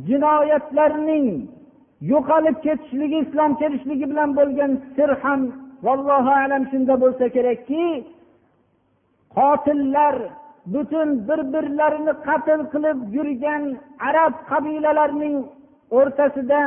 jinoyatlarning 0.08 1.26
yo'qolib 2.12 2.56
ketishligi 2.66 3.18
islom 3.24 3.52
kelishligi 3.60 4.06
bilan 4.12 4.30
bo'lgan 4.38 4.72
sir 4.96 5.10
ham 5.22 5.40
vallohu 5.86 6.32
alam 6.44 6.62
shunda 6.70 6.94
bo'lsa 7.02 7.26
kerakki 7.36 7.86
qotillar 9.36 10.14
butun 10.74 11.08
bir 11.28 11.40
birlarini 11.52 12.12
qatl 12.26 12.60
qilib 12.72 12.98
yurgan 13.16 13.62
arab 14.08 14.32
qabilalarining 14.50 15.36
o'rtasida 15.98 16.62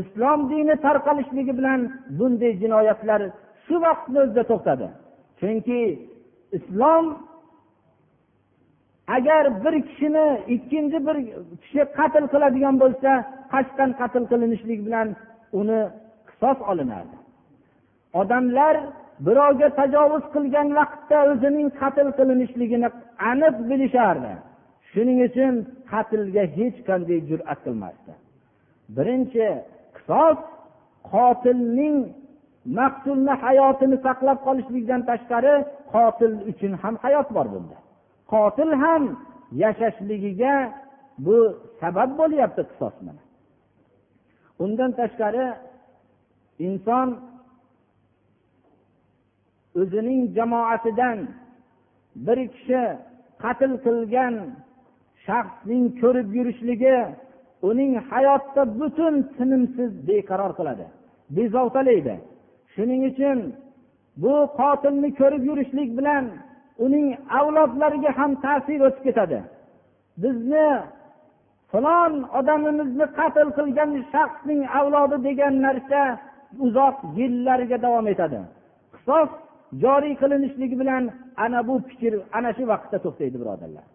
islom 0.00 0.40
dini 0.50 0.74
tarqalishligi 0.86 1.52
bilan 1.58 1.80
bunday 2.18 2.52
jinoyatlar 2.62 3.20
shu 3.64 3.74
vaqtni 3.86 4.18
o'zida 4.24 4.42
to'xtadi. 4.50 4.86
Chunki 5.40 5.80
islom 6.56 7.04
agar 9.16 9.44
bir 9.64 9.74
kishini 9.88 10.26
ikkinchi 10.54 10.98
bir 11.06 11.16
kishi 11.62 11.82
qatl 11.98 12.24
qiladigan 12.32 12.76
bo'lsa 12.82 13.10
qasddan 13.52 13.90
qatl 14.00 14.24
qilinishlik 14.30 14.80
bilan 14.86 15.08
uni 15.60 15.80
qisos 16.28 16.58
olinardi 16.70 17.16
odamlar 18.20 18.74
birovga 19.26 19.68
tajovuz 19.80 20.24
qilgan 20.34 20.68
vaqtda 20.78 21.18
o'zining 21.32 21.68
qatl 21.80 22.08
qilinishligini 22.18 22.88
aniq 23.30 23.56
bilishardi. 23.70 24.32
Shuning 24.90 25.18
uchun 25.28 25.54
qatlga 25.92 26.44
hech 26.56 26.78
qanday 26.88 27.18
jur'at 27.30 27.58
qilmasdi. 27.66 28.12
Birinchi 28.96 29.46
qisos 29.96 30.38
qotilning 31.12 31.96
maqtulni 32.78 33.34
hayotini 33.44 33.96
saqlab 34.06 34.38
qolishlikdan 34.46 35.00
tashqari 35.10 35.54
qotil 35.94 36.34
uchun 36.50 36.72
ham 36.82 36.94
hayot 37.04 37.28
bor 37.36 37.46
bunda. 37.52 37.76
Qotil 38.32 38.70
ham 38.82 39.02
yashashligiga 39.62 40.54
bu 41.24 41.36
sabab 41.80 42.10
bo'lyapti 42.20 42.62
qisos 42.70 42.94
undan 44.64 44.90
tashqari 45.00 45.46
inson 46.66 47.08
o'zining 49.80 50.20
jamoatidan 50.36 51.18
bir 52.26 52.38
kishi 52.54 52.82
qatl 53.42 53.72
qilgan 53.84 54.34
shaxsning 55.26 55.84
ko'rib 56.00 56.28
yurishligi 56.36 56.96
uning 57.70 57.92
hayotda 58.10 58.62
butun 58.80 59.14
tinimsiz 59.36 59.90
beqaror 60.08 60.52
qiladi 60.58 60.86
bezovtalaydi. 61.36 62.16
Shuning 62.74 63.02
uchun 63.10 63.38
bu 64.22 64.34
qotilni 64.58 65.10
ko'rib 65.20 65.42
yurishlik 65.48 65.90
bilan 65.98 66.24
uning 66.84 67.06
avlodlariga 67.38 68.10
ham 68.18 68.32
ta'sir 68.44 68.80
o'tib 68.86 69.02
ketadi. 69.08 69.38
Bizni 70.22 70.68
falon 71.72 72.14
odamimizni 72.38 73.06
qatl 73.18 73.48
qilgan 73.58 73.90
shaxsning 74.12 74.62
avlodi 74.78 75.16
degan 75.28 75.54
narsa 75.66 76.02
uzoq 76.66 76.96
yillarga 77.18 77.78
davom 77.84 78.06
etadi. 78.12 78.40
Qisos 78.94 79.30
joriy 79.82 80.14
qilinishligi 80.20 80.76
bilan 80.82 81.04
ana 81.44 81.60
bu 81.68 81.74
fikr 81.88 82.12
ana 82.38 82.50
shu 82.56 82.64
vaqtda 82.72 82.98
to'xtaydi 83.04 83.36
birodarlar. 83.42 83.86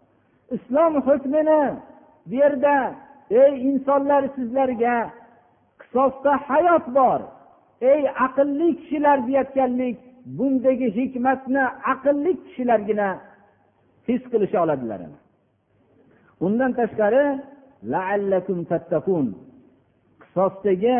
Islom 0.56 0.94
hukmini 1.08 1.62
bu 2.30 2.36
yerda 2.42 2.76
ey 3.42 3.52
insonlar 3.70 4.24
sizlarga 4.36 4.96
qisosda 5.82 6.32
hayot 6.48 6.86
bor 6.98 7.20
ey 7.82 8.02
aqlli 8.26 8.68
kishilar 8.80 9.18
deyotganlik 9.28 9.98
bundagi 10.38 10.88
hikmatni 10.98 11.64
aqlli 11.94 12.32
kishilargina 12.44 13.08
his 14.08 14.22
qilisha 14.32 14.58
oladilar 14.66 15.00
undan 16.46 16.72
tashqari 16.80 17.26
qisosdagi 20.22 20.98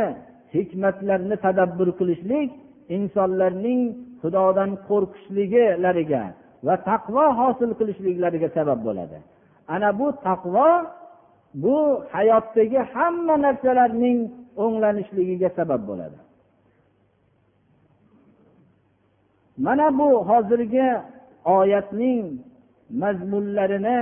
hikmatlarni 0.56 1.36
tadabbur 1.46 1.90
qilishlik 2.00 2.50
insonlarning 2.98 3.82
xudodan 4.22 4.72
qo'rqishliklariga 4.88 6.24
va 6.68 6.76
taqvo 6.90 7.26
hosil 7.40 7.72
qilishliklariga 7.80 8.50
sabab 8.58 8.80
bo'ladi. 8.88 9.18
Ana 9.76 9.90
bu 10.00 10.08
taqvo 10.28 10.70
bu 11.64 11.78
hayotdagi 12.14 12.80
hamma 12.94 13.36
narsalarning 13.46 14.20
o'nglanishligiga 14.64 15.50
sabab 15.58 15.82
bo'ladi. 15.90 16.18
Mana 19.58 19.98
bu 19.98 20.28
hozirgi 20.30 20.90
oyatning 21.46 22.40
mazmunlarini 22.90 24.00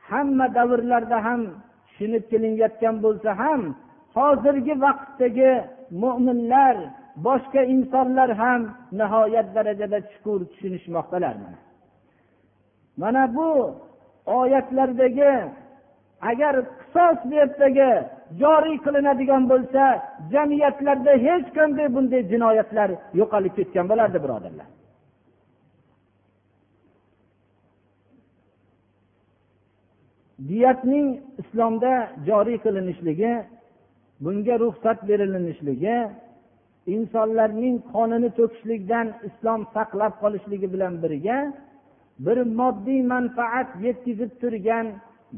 hamma 0.00 0.54
davrlarda 0.54 1.24
ham 1.24 1.40
tushunib 1.86 2.24
kelinayotgan 2.30 2.96
bo'lsa 3.04 3.30
ham 3.42 3.60
hozirgi 4.16 4.74
vaqtdagi 4.84 5.52
mo'minlar 6.02 6.76
boshqa 7.26 7.62
insonlar 7.74 8.30
ham 8.42 8.60
nihoyat 9.00 9.48
darajada 9.56 9.98
chuqur 10.10 10.40
tushunishmoqdalar 10.50 11.34
mana 13.02 13.22
bu 13.36 13.50
oyatlardagi 14.26 15.34
agar 16.30 16.54
qisos 16.80 17.18
bu 17.28 17.34
yerdagi 17.40 17.90
joriy 18.40 18.76
qilinadigan 18.84 19.42
bo'lsa 19.52 19.82
jamiyatlarda 20.32 21.12
hech 21.26 21.46
qanday 21.58 21.88
bunday 21.94 22.22
jinoyatlar 22.32 22.90
yo'qolib 23.20 23.52
ketgan 23.58 23.86
bo'lardi 23.90 24.18
birodarlar. 24.24 24.68
Diyatning 30.48 31.06
islomda 31.42 31.92
joriy 32.28 32.58
qilinishligi 32.64 33.32
bunga 34.24 34.54
ruxsat 34.64 34.98
berilinishligi 35.08 35.96
insonlarning 36.94 37.76
qonini 37.92 38.30
to'kishlikdan 38.38 39.06
islom 39.28 39.60
saqlab 39.74 40.12
qolishligi 40.22 40.68
bilan 40.74 40.94
birga 41.02 41.38
bir 42.26 42.38
moddiy 42.60 43.00
manfaat 43.14 43.68
yetkazib 43.86 44.30
turgan 44.40 44.86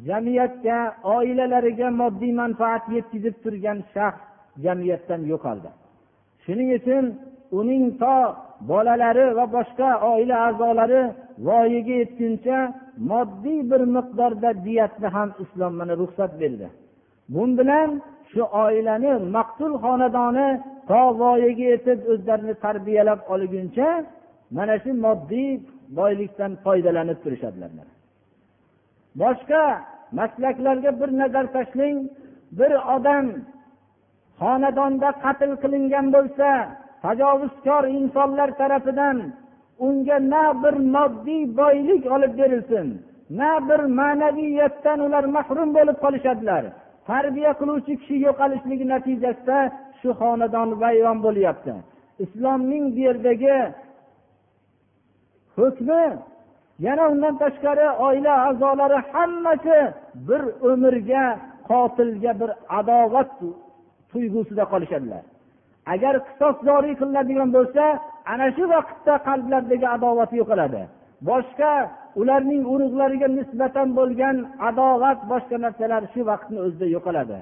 jamiyatga 0.08 0.78
oilalariga 1.16 1.88
moddiy 2.00 2.32
manfaat 2.42 2.84
yetkazib 2.96 3.36
turgan 3.44 3.78
shaxs 3.94 4.22
jamiyatdan 4.64 5.22
yo'qoldi. 5.32 5.70
Shuning 6.44 6.70
uchun 6.78 7.04
uning 7.58 7.86
to 8.00 8.16
bolalari 8.70 9.26
va 9.38 9.44
boshqa 9.56 9.88
oila 10.12 10.36
a'zolari 10.48 11.02
voyaga 11.46 11.94
yetguncha 12.02 12.58
moddiy 13.10 13.60
bir 13.70 13.82
miqdorda 13.96 14.50
diyatni 14.66 15.08
ham 15.16 15.28
islom 15.42 15.72
mana 15.80 15.94
ruxsat 16.00 16.32
berdi. 16.40 16.68
Bu 17.34 17.42
bilan 17.58 17.88
shu 18.32 18.42
oilani 18.64 19.12
maqtul 19.36 19.72
xonadoni 19.84 20.48
to 20.88 21.02
voyaga 21.20 21.64
yetib 21.72 21.98
o'zlarini 22.12 22.54
tarbiyalab 22.64 23.20
olguncha 23.34 23.88
mana 24.56 24.74
shu 24.82 24.90
moddiy 25.06 25.50
boylikdan 25.98 26.52
foydalanib 26.64 27.18
turishadilar. 27.24 27.88
Boshqa 29.22 29.62
maslaklarga 30.18 30.90
bir 31.00 31.10
nazar 31.20 31.46
tashlang 31.56 31.96
bir 32.58 32.72
odam 32.96 33.26
xonadonda 34.40 35.08
qatl 35.24 35.50
qilingan 35.62 36.06
bo'lsa 36.16 36.48
tajovuzkor 37.06 37.84
insonlar 37.98 38.50
tarafidan 38.60 39.18
unga 39.86 40.18
na 40.32 40.44
bir 40.62 40.74
moddiy 40.94 41.42
boylik 41.60 42.02
olib 42.14 42.32
berilsin 42.40 42.88
na 43.30 43.68
bir 43.68 43.80
ma'naviyatdan 43.98 44.98
ular 45.06 45.24
mahrum 45.36 45.68
bo'lib 45.76 45.96
qolishadilar. 46.04 46.64
Tarbiya 47.10 47.52
qiluvchi 47.60 47.92
kishi 48.00 48.16
yo'qolishligi 48.26 48.86
natijasida 48.94 49.58
shu 50.00 50.10
xonadon 50.20 50.68
vayron 50.82 51.18
bo'lyapti. 51.26 51.74
Islomning 52.24 52.84
bu 52.94 53.00
yerdagi 53.06 53.56
hukmi 55.56 56.04
yana 56.86 57.04
undan 57.12 57.34
tashqari 57.42 57.86
oila 58.06 58.32
a'zolari 58.48 58.98
hammasi 59.12 59.78
bir 60.28 60.42
umrga 60.70 61.24
qotilga 61.68 62.32
bir 62.40 62.50
adovat 62.78 63.30
tuyg'usida 64.10 64.64
qolishadilar. 64.72 65.24
Agar 65.94 66.14
qisos 66.26 66.56
joriy 66.68 66.94
qilinadigan 67.00 67.50
bo'lsa 67.56 67.84
ana 68.32 68.46
shu 68.56 68.64
vaqtda 68.74 69.14
qalblardagi 69.28 69.86
adovat 69.96 70.30
yo'qoladi. 70.40 70.82
Boshqa 71.28 71.72
ularning 72.20 72.62
urug'lariga 72.72 73.28
nisbatan 73.38 73.88
bo'lgan 73.98 74.36
adovat 74.68 75.18
boshqa 75.32 75.56
narsalar 75.64 76.02
shu 76.12 76.20
vaqtni 76.30 76.58
o'zida 76.66 76.86
yo'qoladi. 76.96 77.38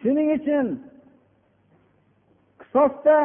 Shuning 0.00 0.28
uchun 0.38 0.66
qisosda 2.60 3.18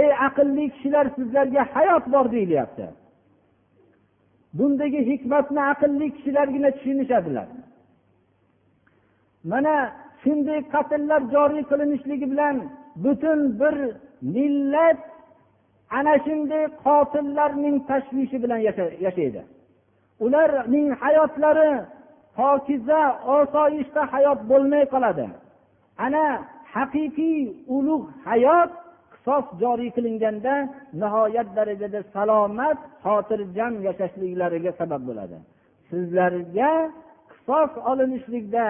ey 0.00 0.08
aqlli 0.28 0.64
kishilar 0.74 1.06
sizlarga 1.16 1.62
hayot 1.74 2.04
bor 2.14 2.26
deyilyapti. 2.34 2.86
Bundagi 4.58 5.00
hikmatni 5.10 5.62
aqlli 5.72 6.06
kishilargina 6.16 6.70
tushunishadilar. 6.76 7.48
Mana 9.50 9.74
shunday 10.22 10.60
qatllar 10.74 11.20
joriy 11.34 11.62
qilinishligi 11.70 12.26
bilan 12.32 12.56
butun 13.04 13.40
bir 13.60 13.76
millat 14.34 14.98
ana 15.98 16.14
shunday 16.26 16.64
qotillarning 16.84 17.76
tashvishi 17.88 18.36
bilan 18.42 18.60
yashaydi. 19.06 19.42
Ularning 20.24 20.88
hayotlari 21.02 21.72
pokiza 22.36 23.02
osoyishta 23.36 24.02
hayot 24.12 24.40
bo'lmay 24.50 24.84
qoladi. 24.92 25.26
Ana 26.04 26.24
haqiqiy 26.74 27.40
ulug' 27.76 28.08
hayot 28.28 28.70
qisos 29.12 29.46
joriy 29.62 29.90
qilinganda 29.96 30.54
nihoyat 31.00 31.48
darajada 31.56 32.00
salomat 32.14 32.78
xotirjam 33.04 33.72
yashashliklariga 33.86 34.72
sabab 34.80 35.02
bo'ladi. 35.08 35.36
Sizlarga 35.88 36.72
qisos 37.32 37.72
olinishlikda 37.90 38.66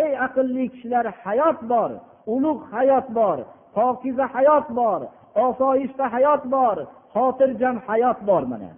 ey 0.00 0.10
aqlli 0.26 0.64
kishilar 0.72 1.06
hayot 1.24 1.58
bor 1.72 1.90
ulug' 2.34 2.62
hayot 2.74 3.06
bor. 3.18 3.38
Pokiza 3.74 4.26
hayot 4.34 4.66
bor 4.78 5.00
osoyishta 5.46 6.04
hayot 6.14 6.42
bor 6.54 6.76
xotirjam 7.14 7.76
hayot 7.88 8.18
bor 8.28 8.42
mana. 8.52 8.72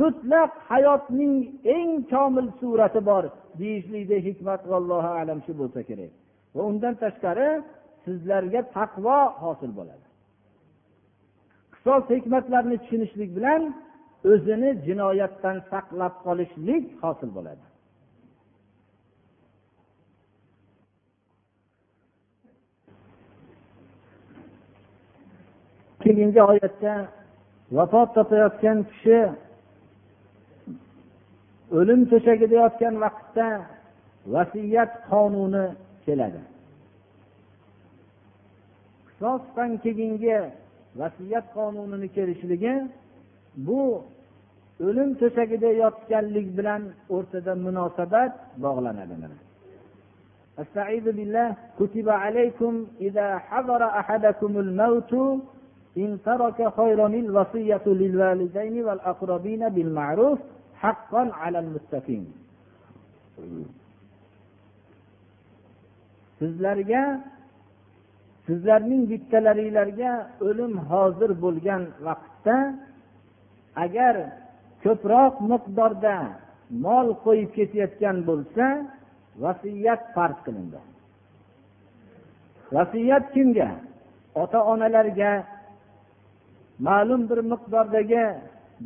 Mutlaq 0.00 0.50
hayotning 0.70 1.34
eng 1.76 1.90
komil 2.12 2.46
surati 2.60 3.00
bor 3.10 3.24
deyishlikda 3.60 4.16
hikmat 4.26 4.62
vallohu 4.72 5.10
alam 5.20 5.38
shu 5.46 5.52
bo'lsa 5.60 5.80
kerak. 5.88 6.12
Va 6.54 6.62
undan 6.70 6.94
tashqari 7.02 7.48
sizlarga 8.04 8.60
taqvo 8.76 9.18
hosil 9.42 9.70
bo'ladi. 9.78 10.06
Qisos 11.74 12.04
hikmatlarini 12.14 12.76
tushunishlik 12.82 13.30
bilan 13.38 13.62
o'zini 14.32 14.70
jinoyatdan 14.86 15.56
saqlab 15.72 16.14
qolishlik 16.26 16.84
hosil 17.02 17.30
bo'ladi. 17.36 17.64
keyingi 26.03 26.41
oyatda 26.51 26.93
vafot 27.75 28.09
topayotgan 28.15 28.79
kishi 28.89 29.19
o'lim 31.77 32.01
to'shagida 32.11 32.55
yotgan 32.63 32.95
vaqtda 33.03 33.47
vasiyat 34.33 34.91
qonuni 35.09 35.65
keladi 36.05 36.41
qisosdan 39.07 39.71
keyingi 39.83 40.39
vasiyat 41.01 41.45
qonunini 41.57 42.07
kelishligi 42.15 42.73
bu 43.67 43.81
o'lim 44.87 45.09
to'shagida 45.21 45.69
yotganlik 45.83 46.47
bilan 46.57 46.81
o'rtada 47.15 47.53
munosabat 47.65 48.33
bog'lanadi 48.63 49.15
استعيذ 50.63 51.05
بالله 51.17 51.47
كتب 51.79 52.07
عليكم 52.09 52.73
إذا 53.07 53.27
حضر 53.49 53.81
أحدكم 54.01 54.51
الموت 54.65 55.13
إن 55.97 56.17
ترك 56.25 56.59
خيرا 56.77 57.07
الوصية 57.07 57.85
للوالدين 57.85 58.75
والأقربين 58.85 59.69
بالمعروف 59.69 60.39
حقا 60.81 61.23
على 61.41 61.59
المتقين 61.59 62.25
sizlarga 66.39 67.03
sizlarning 68.47 69.03
bittalaringlarga 69.11 70.11
o'lim 70.47 70.73
hozir 70.89 71.31
bo'lgan 71.43 71.83
vaqtda 72.07 72.57
agar 73.83 74.15
ko'proq 74.83 75.33
miqdorda 75.51 76.17
mol 76.85 77.07
qo'yib 77.25 77.49
ketayotgan 77.57 78.17
bo'lsa 78.29 78.65
vasiyat 79.43 80.01
farz 80.15 80.37
qilindi 80.45 80.79
vasiyat 82.75 83.25
kimga 83.35 83.69
ota 84.43 84.59
onalarga 84.73 85.31
ma'lum 86.78 87.22
bir 87.30 87.38
miqdordagi 87.52 88.24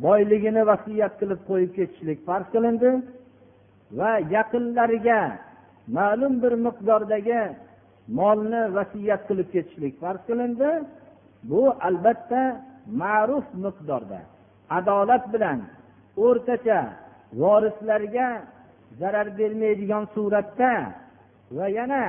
boyligini 0.05 0.61
vasiyat 0.71 1.13
qilib 1.19 1.41
qo'yib 1.49 1.71
ketishlik 1.77 2.19
farz 2.27 2.47
qilindi 2.53 2.89
va 3.99 4.11
yaqinlariga 4.35 5.21
ma'lum 5.97 6.33
bir 6.43 6.53
miqdordagi 6.65 7.41
molni 8.17 8.61
vasiyat 8.77 9.21
qilib 9.29 9.47
ketishlik 9.53 9.93
farz 10.01 10.21
qilindi. 10.29 10.69
Bu 11.49 11.61
albatta 11.87 12.41
ma'ruf 13.01 13.47
miqdorda. 13.65 14.19
Adolat 14.77 15.23
bilan 15.33 15.59
o'rtacha 16.25 16.79
vorislarga 17.41 18.29
zarar 18.99 19.27
bermaydigan 19.37 20.03
suratda 20.15 20.73
va 21.57 21.67
yana 21.77 22.03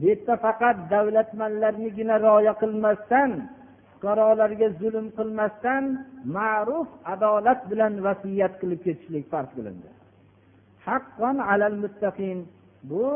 bu 0.00 0.06
yerda 0.08 0.34
faqat 0.44 0.76
davlatmanlarnigina 0.92 2.16
rioya 2.24 2.54
qilmasdan 2.62 3.30
fuqarolarga 3.98 4.68
zulm 4.80 5.06
qilmasdan 5.18 5.84
ma'ruf 6.36 6.88
adolat 7.14 7.60
bilan 7.70 7.94
vasiyat 8.06 8.52
qilib 8.60 8.80
ketishlik 8.86 9.24
farz 9.32 9.50
qilindi. 9.56 9.88
Haqqon 10.86 11.36
alal 11.52 11.76
muttaqin. 11.84 12.38
Bu 12.90 13.06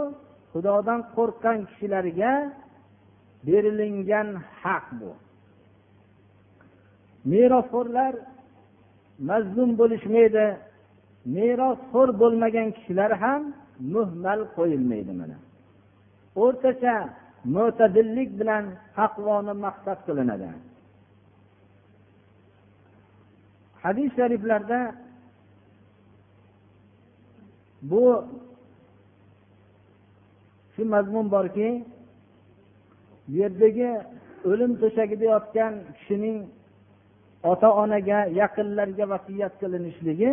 xudodan 0.52 1.00
qo'rqqan 1.16 1.58
kishilarga 1.68 2.32
berilingan 3.46 4.28
haq 4.62 4.86
bu. 5.00 5.10
Merosxo'rlar 7.30 8.14
mazlum 9.28 9.70
bo'lishmaydi 9.80 10.46
merosxo'r 11.36 12.08
bo'lmagan 12.22 12.68
kishilar 12.76 13.10
ham 13.22 13.42
muhmal 13.94 14.40
qo'yilmaydi 14.56 15.12
mana. 15.20 15.36
O'rtacha 16.44 16.96
mo'tadillik 17.54 18.30
bilan 18.40 18.64
taqvoni 18.96 19.54
maqsad 19.64 19.98
qilinadi. 20.06 20.48
Hadis 23.84 24.10
shariflarda 24.16 24.80
bu 27.90 28.04
shu 30.74 30.82
mazmun 30.94 31.26
borki 31.34 31.68
bu 33.28 33.32
yerdagi 33.38 33.90
o'lim 34.50 34.72
to'shagida 34.82 35.24
yotgan 35.34 35.72
kishining 35.98 36.38
ota 37.50 37.68
onaga 37.82 38.18
yaqinlarga 38.40 39.04
vasiyat 39.12 39.54
qilinishligi 39.62 40.32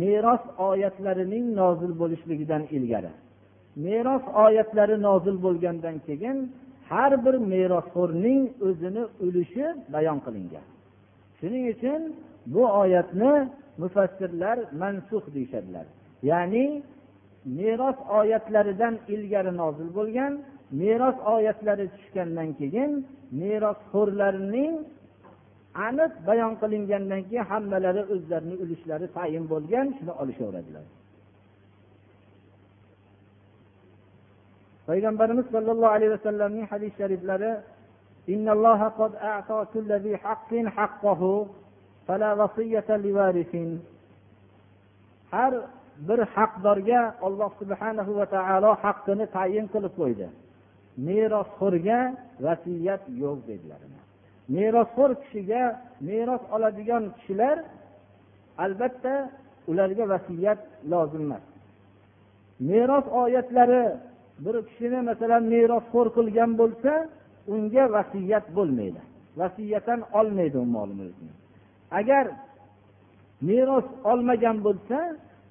meros 0.00 0.42
oyatlarining 0.68 1.44
nozil 1.60 1.92
bo'lishligidan 2.00 2.62
ilgari 2.76 3.12
meros 3.86 4.24
oyatlari 4.44 4.96
nozil 5.08 5.36
bo'lgandan 5.46 5.96
keyin 6.06 6.36
har 6.90 7.12
bir 7.24 7.34
merosxo'rning 7.52 8.42
o'zini 8.68 9.02
ulushi 9.26 9.66
bayon 9.94 10.18
qilingan 10.26 10.66
shuning 11.38 11.64
uchun 11.74 12.02
bu 12.54 12.62
oyatni 12.82 13.32
mufassirlar 13.82 14.58
mansux 14.82 15.24
deyishadilar. 15.34 15.86
Ya'ni 16.30 16.82
meros 17.58 17.98
oyatlaridan 18.18 18.94
ilgari 19.14 19.52
nozil 19.56 19.88
bo'lgan 19.98 20.32
meros 20.80 21.16
oyatlari 21.34 21.86
tushgandan 21.94 22.48
keyin 22.60 22.90
merosxo'rlarning 23.40 24.74
aniq 25.86 26.12
bayon 26.28 26.52
qilingandan 26.62 27.22
keyin 27.28 27.44
hammalari 27.52 28.02
o'zlarini 28.14 28.56
ulushlari 28.64 29.06
tayin 29.16 29.44
bo'lgan 29.52 29.86
shuni 29.96 30.12
olishaveradilar. 30.22 30.84
Payg'ambarimiz 34.88 35.46
sollallohu 35.54 35.92
alayhi 35.96 36.12
vasallamning 36.16 36.66
hadis 36.72 36.92
shariflari 37.00 37.50
إن 38.29 38.49
الله 38.49 38.83
قد 38.83 39.15
أعطى 39.15 39.65
كل 39.73 39.93
ذي 39.93 40.17
حق 40.17 40.55
حقه 40.77 41.47
فلا 42.07 42.33
وصية 42.33 42.89
لوارث 42.89 43.55
har 45.31 45.53
bir 46.07 46.19
haqdorga 46.35 47.01
olloh 47.21 47.51
subhanahu 47.59 48.11
va 48.19 48.25
taolo 48.35 48.71
haqqini 48.83 49.25
tayin 49.35 49.65
qilib 49.73 49.93
qo'ydi 49.99 50.27
merosxo'rga 51.07 51.99
vasiyat 52.45 53.03
yo'q 53.23 53.37
dedilar 53.49 53.81
merosxo'r 54.55 55.11
kishiga 55.21 55.63
meros 56.09 56.43
oladigan 56.55 57.03
kishilar 57.17 57.57
albatta 58.65 59.15
ularga 59.71 60.03
vasiyat 60.13 60.59
lozim 60.91 61.23
emas 61.27 61.45
meros 62.69 63.05
oyatlari 63.21 63.83
bir 64.45 64.55
kishini 64.67 64.99
masalan 65.09 65.43
merosxo'r 65.53 66.07
qilgan 66.17 66.51
bo'lsa 66.61 66.93
unga 67.52 67.84
vasiyat 67.92 68.46
bo'lmaydi. 68.56 69.00
Vasiyatan 69.36 70.00
olmaydi 70.18 70.58
u 70.58 70.64
mol 70.64 70.90
mulkni 71.00 71.32
agar 71.90 72.26
meros 73.40 73.84
olmagan 74.04 74.56
bo'lsa 74.66 74.98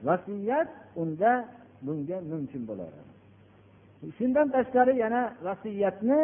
vasiyat 0.04 0.70
unda 1.02 1.32
bunga 1.86 2.18
mumkin 2.32 2.62
bo'laveradi 2.70 3.14
shundan 4.18 4.48
tashqari 4.56 4.94
yana 5.04 5.22
vasiyatni 5.48 6.22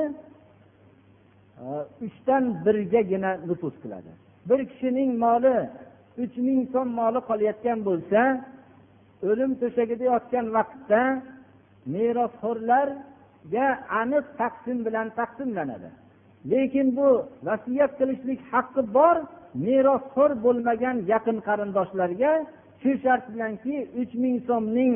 e, 1.64 1.68
uchdan 2.06 2.44
birgagina 2.66 3.32
nufuz 3.50 3.76
qiladi. 3.84 4.12
Bir 4.50 4.60
kishining 4.72 5.12
moli 5.26 5.58
uch 6.24 6.36
ming 6.48 6.62
so'm 6.74 6.90
moli 7.00 7.20
qolayotgan 7.30 7.80
bo'lsa 7.90 8.22
o'lim 9.30 9.52
to'shagida 9.62 10.06
yotgan 10.14 10.46
vaqtda 10.58 11.02
merosxo'rlar 11.94 12.88
merosxo'rlarga 13.54 13.68
aniq 14.02 14.26
taqsim 14.42 14.78
bilan 14.86 15.08
taqsimlanadi. 15.20 15.90
Lekin 16.52 16.88
bu 16.98 17.10
vasiyat 17.48 17.92
qilishlik 18.00 18.40
haqqi 18.52 18.82
bor 18.98 19.16
merosxo'r 19.66 20.32
bo'lmagan 20.46 20.98
yaqin 21.12 21.38
qarindoshlarga 21.48 22.32
shu 22.82 22.92
shart 23.04 23.26
bilanki 23.34 23.76
uch 24.02 24.14
ming 24.24 24.38
so'mning 24.48 24.94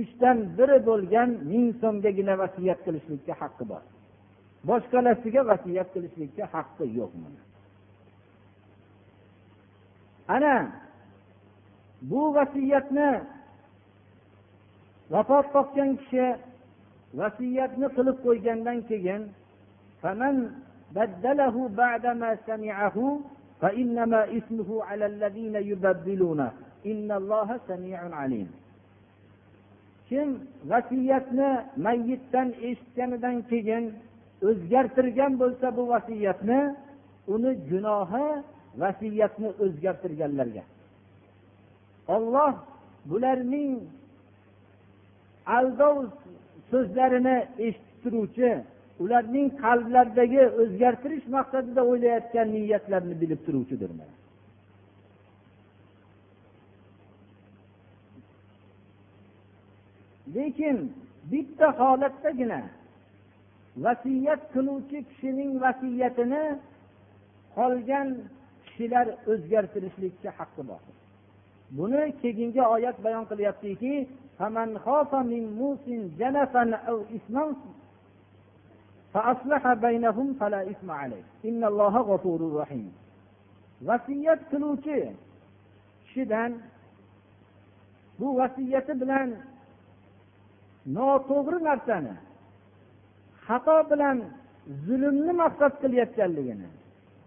uchdan 0.00 0.38
biri 0.58 0.78
bo'lgan 0.88 1.30
ming 1.52 1.66
so'mgagina 1.80 2.34
vasiyat 2.42 2.78
qilishlikka 2.86 3.34
haqqi 3.42 3.64
bor. 3.70 3.82
Boshqalasiga 4.68 5.42
vasiyat 5.50 5.88
qilishlikka 5.94 6.44
haqqi 6.54 6.84
yo'q 6.98 7.12
ana 10.36 10.56
bu 12.02 12.34
vasiyatni 12.34 13.10
vafot 15.10 15.46
topgan 15.52 15.90
kishi 15.96 16.26
vasiyatni 17.20 17.86
qilib 17.96 18.16
qo'ygandan 18.26 18.78
keyin 18.90 19.22
kim 30.08 30.28
vasiyatni 30.72 31.50
mayyitdan 31.86 32.48
eshitganidan 32.68 33.36
keyin 33.50 33.84
o'zgartirgan 34.48 35.32
bo'lsa 35.42 35.66
bu 35.76 35.82
vasiyatni 35.92 36.60
uni 37.34 37.52
gunohi 37.70 38.26
vasiyatni 38.82 39.48
o'zgartirganlarga. 39.64 40.64
Olloh 42.14 42.54
bularning 43.10 43.74
aldov 45.58 45.96
so'zlarini 46.72 47.36
eshitib 47.66 47.98
turuvchi 48.04 48.50
ularning 49.02 49.48
qalblaridagi 49.64 50.42
o'zgartirish 50.62 51.26
maqsadida 51.36 51.82
o'ylayotgan 51.90 52.48
niyatlarini 52.56 53.16
bilib 53.22 53.40
turuvchidir 53.46 53.90
lekin 60.36 60.76
bitta 61.32 61.66
holatdagina 61.80 62.60
vasiyat 63.84 64.42
qiluvchi 64.54 64.98
kishining 65.08 65.50
vasiyatini 65.64 66.44
qolgan 67.56 68.08
kishilar 68.64 69.06
o'zgartirishlikka 69.32 70.30
haqqi 70.38 70.62
bor. 70.70 70.82
Buni 71.76 72.02
keyingi 72.20 72.62
oyat 72.74 72.96
bayon 73.04 73.24
qilyaptiki 73.30 73.94
vasiyat 83.88 84.40
qiluvchi 84.50 84.98
kishidan 86.04 86.52
bu 88.18 88.28
vasiyati 88.38 88.92
bilan 89.00 89.28
noto'g'ri 90.96 91.58
narsani 91.68 92.14
xato 93.46 93.76
bilan 93.90 94.18
zulmni 94.86 95.32
maqsad 95.42 95.72
qilayotganligini 95.82 96.68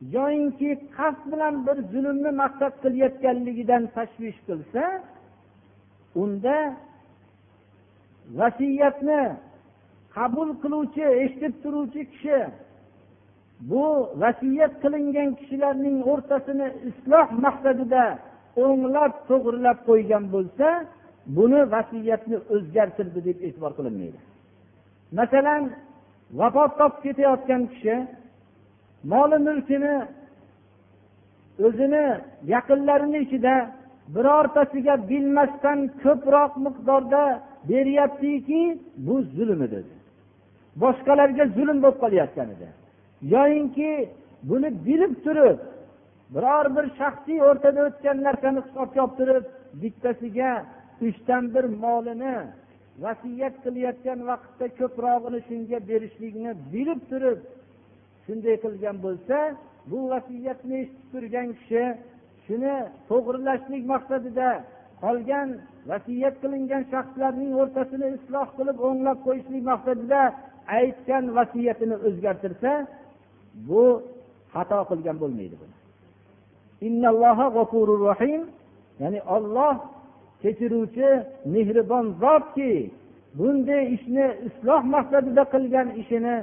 yoyinki 0.01 0.69
qasd 0.97 1.23
bilan 1.31 1.55
bir 1.67 1.77
zulmni 1.91 2.31
maqsad 2.43 2.73
qilayotganligidan 2.83 3.83
tashvish 3.95 4.39
qilsa 4.47 4.83
unda 6.21 6.57
vasiyatni 8.39 9.21
qabul 10.15 10.49
qiluvchi 10.63 11.05
eshitib 11.23 11.53
turuvchi 11.63 12.01
kishi 12.11 12.39
bu 13.69 13.85
vasiyat 14.23 14.73
qilingan 14.83 15.29
kishilarning 15.39 15.97
o'rtasini 16.11 16.67
isloh 16.89 17.27
maqsadida 17.45 18.03
o'nglab 18.63 19.13
to'g'rilab 19.29 19.79
qo'ygan 19.89 20.23
bo'lsa 20.35 20.67
buni 21.37 21.61
vasiyatni 21.75 22.37
o'zgartirdi 22.55 23.19
deb 23.27 23.37
e'tibor 23.47 23.71
qilinmaydi. 23.77 24.19
Masalan 25.19 25.61
vafot 26.39 26.71
topib 26.79 27.01
ketayotgan 27.05 27.61
kishi 27.71 27.95
moli 29.11 29.37
mulkini 29.47 29.95
o'zini 31.65 32.05
yaqinlarini 32.53 33.19
ichida 33.25 33.55
birortasiga 34.15 34.95
bilmasdan 35.09 35.79
ko'proq 36.03 36.51
miqdorda 36.65 37.23
beryaptiki 37.69 38.61
bu 39.05 39.15
zulm 39.35 39.61
edi 39.67 39.79
boshqalarga 40.83 41.45
zulm 41.57 41.77
bo'lib 41.83 41.97
qolayotgan 42.03 42.49
edi. 42.55 42.67
Yoyinki 43.33 43.91
buni 44.49 44.69
bilib 44.87 45.13
turib 45.25 45.57
biror 46.35 46.65
bir 46.75 46.85
shaxsiy 46.99 47.39
o'rtada 47.49 47.79
o'tgan 47.87 48.17
narsani 48.27 48.59
hisobga 48.67 48.99
olib 49.05 49.15
turib 49.19 49.43
bittasiga 49.81 50.51
uchdan 51.07 51.43
bir 51.55 51.65
molini 51.83 52.37
vasiyat 53.03 53.55
qilayotgan 53.63 54.19
vaqtda 54.29 54.65
ko'prog'ini 54.79 55.39
shunga 55.47 55.77
berishlikni 55.89 56.51
bilib 56.73 57.01
turib 57.11 57.39
shunday 58.25 58.55
qilgan 58.63 58.97
bo'lsa 59.05 59.37
bu 59.89 59.99
vasiyatni 60.11 60.75
eshitib 60.83 61.07
turgan 61.13 61.47
kishi 61.57 61.83
shuni 62.45 62.75
to'g'rilashlik 63.09 63.83
maqsadida 63.93 64.49
qolgan 65.03 65.49
vasiyat 65.89 66.35
qilingan 66.43 66.83
shaxslarning 66.93 67.51
o'rtasini 67.61 68.07
isloh 68.17 68.47
qilib 68.57 68.77
o'nglab 68.87 69.17
qo'yishlik 69.27 69.63
maqsadida 69.71 70.21
aytgan 70.79 71.23
vasiyatini 71.37 71.95
o'zgartirsa 72.07 72.71
bu 73.69 73.83
xato 74.53 74.79
qilgan 74.89 75.17
bo'lmaydi 75.23 75.55
rohim 78.05 78.41
ya'ni 79.01 79.19
olloh 79.35 79.75
kechiruvchi 80.41 81.09
mehribon 81.53 82.05
zotki 82.21 82.73
bunday 83.37 83.83
ishni 83.95 84.27
isloh 84.47 84.81
maqsadida 84.95 85.43
qilgan 85.53 85.87
ishini 86.01 86.35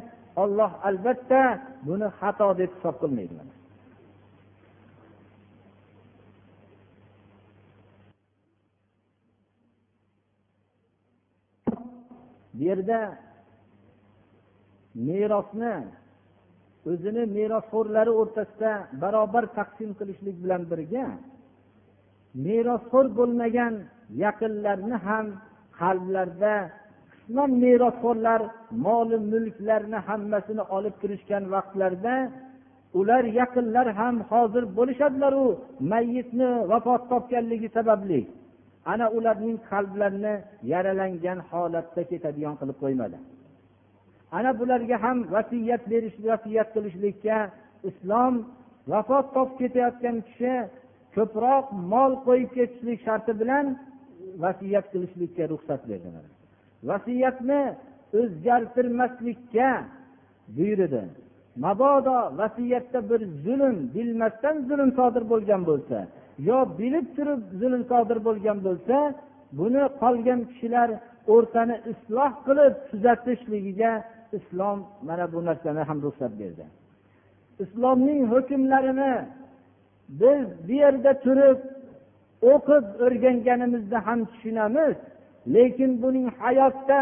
olloh 0.42 0.72
albatta 0.88 1.42
buni 1.86 2.08
xato 2.18 2.48
deb 2.60 2.70
hisob 2.76 2.96
qilmaydi 3.02 3.34
bu 12.54 12.62
yerda 12.64 13.00
merosni 15.08 15.74
o'zini 16.90 17.22
merosxo'rlari 17.36 18.12
o'rtasida 18.20 18.72
barobar 19.02 19.44
taqsim 19.58 19.90
qilishlik 19.98 20.36
bilan 20.44 20.62
birga 20.70 21.06
merosxo'r 22.46 23.06
bo'lmagan 23.18 23.74
yaqinlarni 24.24 24.96
ham 25.06 25.26
qalblarida 25.80 26.54
islom 27.32 27.52
merosxo'rlar 27.64 28.40
moli 28.86 29.16
mulklarni 29.32 29.98
hammasini 30.08 30.64
olib 30.76 30.94
kirishgan 31.02 31.44
vaqtlarida 31.54 32.14
ular 33.00 33.24
yaqinlar 33.40 33.86
ham 34.00 34.16
hozir 34.30 34.64
bo'lishadilaru 34.78 35.46
mayyitni 35.92 36.50
vafot 36.70 37.02
topganligi 37.10 37.68
sababli. 37.76 38.20
Ana 38.92 39.06
ularning 39.16 39.56
qalblarini 39.70 40.34
yaralangan 40.72 41.38
holatda 41.50 42.02
ketadigan 42.10 42.54
qilib 42.60 42.76
qo'ymadi. 42.82 43.18
Ana 44.38 44.50
bularga 44.60 44.96
ham 45.04 45.18
vasiyat 45.34 45.82
berish 45.92 46.16
vasiyat 46.30 46.68
qilishlikka 46.74 47.38
islom 47.88 48.34
vafot 48.92 49.26
topib 49.34 49.56
ketayotgan 49.60 50.16
kishi 50.28 50.54
ko'proq 51.16 51.64
mol 51.92 52.12
qo'yib 52.26 52.50
ketishlik 52.56 52.98
sharti 53.06 53.32
bilan 53.40 53.66
vasiyat 54.44 54.86
qilishlikka 54.92 55.42
ruxsat 55.52 55.82
berdi. 55.90 56.31
Vasiyatni 56.88 57.62
o'zgartirmaslikka 58.20 59.70
buyurdi. 60.56 61.02
Mabodo 61.64 62.18
vasiyatda 62.40 63.10
bir 63.10 63.20
zulm 63.44 63.76
bilmasdan 63.94 64.56
zulm 64.68 64.90
sodir 64.98 65.24
bo'lgan 65.32 65.62
bo'lsa 65.70 65.98
yo 66.48 66.58
bilib 66.78 67.06
turib 67.16 67.40
zulm 67.60 67.82
sodir 67.90 68.18
bo'lgan 68.28 68.58
bo'lsa 68.66 68.96
buni 69.58 69.84
qolgan 70.02 70.40
kishilar 70.50 70.88
o'rtani 71.34 71.76
isloh 71.92 72.32
qilib 72.46 72.74
tuzatishligiga 72.90 73.92
islom 74.38 74.78
mana 75.08 75.24
bu 75.32 75.38
narsani 75.48 75.82
ham 75.88 75.98
ruxsat 76.06 76.32
berdi. 76.40 76.64
Islomning 77.64 78.20
hukmlarini 78.32 79.14
biz 80.20 80.46
bu 80.66 80.72
yerda 80.82 81.12
turib 81.24 81.58
o'qib 82.52 82.84
o'rganganimizda 83.04 83.98
ham 84.06 84.20
tushunamiz 84.30 84.96
lekin 85.46 86.02
buning 86.02 86.28
hayotda 86.40 87.00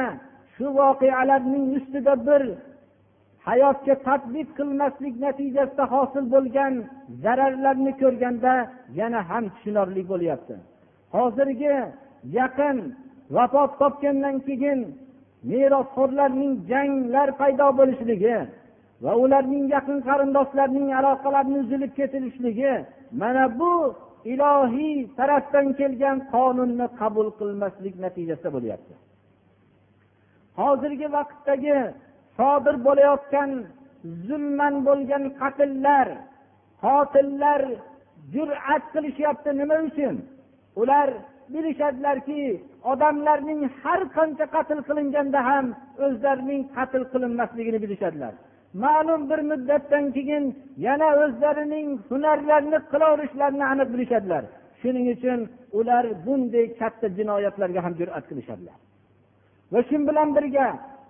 shu 0.54 0.66
voqealarning 0.78 1.66
ustida 1.76 2.14
bir 2.26 2.42
hayotga 3.48 3.94
tadbiq 4.06 4.48
qilmaslik 4.58 5.14
natijasida 5.24 5.84
hosil 5.94 6.24
bo'lgan 6.34 6.74
zararlarni 7.24 7.92
ko'rganda 8.02 8.54
yana 9.00 9.20
ham 9.30 9.44
tushunarli 9.54 10.02
bo'lyapti. 10.12 10.54
Hozirgi 11.14 11.76
yaqin 12.38 12.76
vafot 13.36 13.70
topgandan 13.80 14.36
keyin 14.46 14.80
merosxo'rlarning 15.50 16.52
janglar 16.70 17.28
paydo 17.40 17.68
bo'lishligi 17.78 18.38
va 19.04 19.12
ularning 19.22 19.64
yaqin 19.74 19.98
qarindoshlarning 20.08 20.88
aloqalarini 20.98 21.58
uzilib 21.64 21.92
ketilishligi 21.98 22.74
mana 23.20 23.44
bu 23.58 23.72
ilohiy 24.32 24.98
tarafdan 25.18 25.66
kelgan 25.78 26.18
qonunni 26.34 26.86
qabul 27.00 27.28
qilmaslik 27.40 27.94
natijasida 28.04 28.50
bo'lyapti. 28.56 28.94
Hozirgi 30.60 31.08
vaqtdagi 31.16 31.78
sodir 32.38 32.76
bo'layotgan 32.86 33.50
zulman 34.26 34.74
bo'lgan 34.88 35.24
qatllar 35.40 36.08
qotillar 36.84 37.62
jur'at 38.34 38.84
qilishyapti 38.94 39.50
nima 39.60 39.76
uchun? 39.88 40.16
Ular 40.80 41.08
bilishadilarki 41.52 42.42
odamlarning 42.92 43.60
har 43.82 44.00
qancha 44.16 44.46
qatl 44.54 44.78
qilinganda 44.88 45.40
ham 45.50 45.66
o'zlarining 46.06 46.62
qatl 46.76 47.02
qilinmasligini 47.12 47.78
bilishadilar. 47.84 48.34
Ma'lum 48.74 49.30
bir 49.30 49.40
muddatdan 49.50 50.04
keyin 50.16 50.44
yana 50.86 51.08
o'zlarining 51.22 51.88
hunarlarini 52.10 52.78
qilaverishlarini 52.92 53.64
aniq 53.72 53.88
bilishadilar. 53.94 54.44
Shuning 54.80 55.06
uchun 55.14 55.40
ular 55.78 56.04
bunday 56.26 56.66
katta 56.80 57.06
jinoyatlarga 57.18 57.80
ham 57.84 57.94
jur'at 58.00 58.24
qilishadilar. 58.30 58.76
Va 59.72 59.80
shu 59.88 59.96
bilan 60.08 60.28
birga 60.36 60.66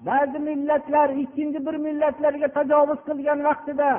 ba'zi 0.08 0.38
millatlar 0.48 1.08
ikkinchi 1.22 1.58
bir 1.66 1.76
millatlarga 1.86 2.48
tajovuz 2.56 3.00
qilgan 3.08 3.38
vaqtida 3.48 3.90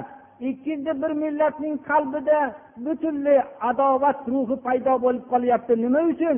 ikkinchi 0.50 0.94
bir 1.02 1.12
millatning 1.24 1.76
qalbida 1.90 2.40
butunlay 2.86 3.40
adovat 3.70 4.20
ruhi 4.34 4.56
paydo 4.66 4.94
bo'lib 5.06 5.26
qolyapti. 5.34 5.74
Nima 5.84 6.02
uchun? 6.14 6.38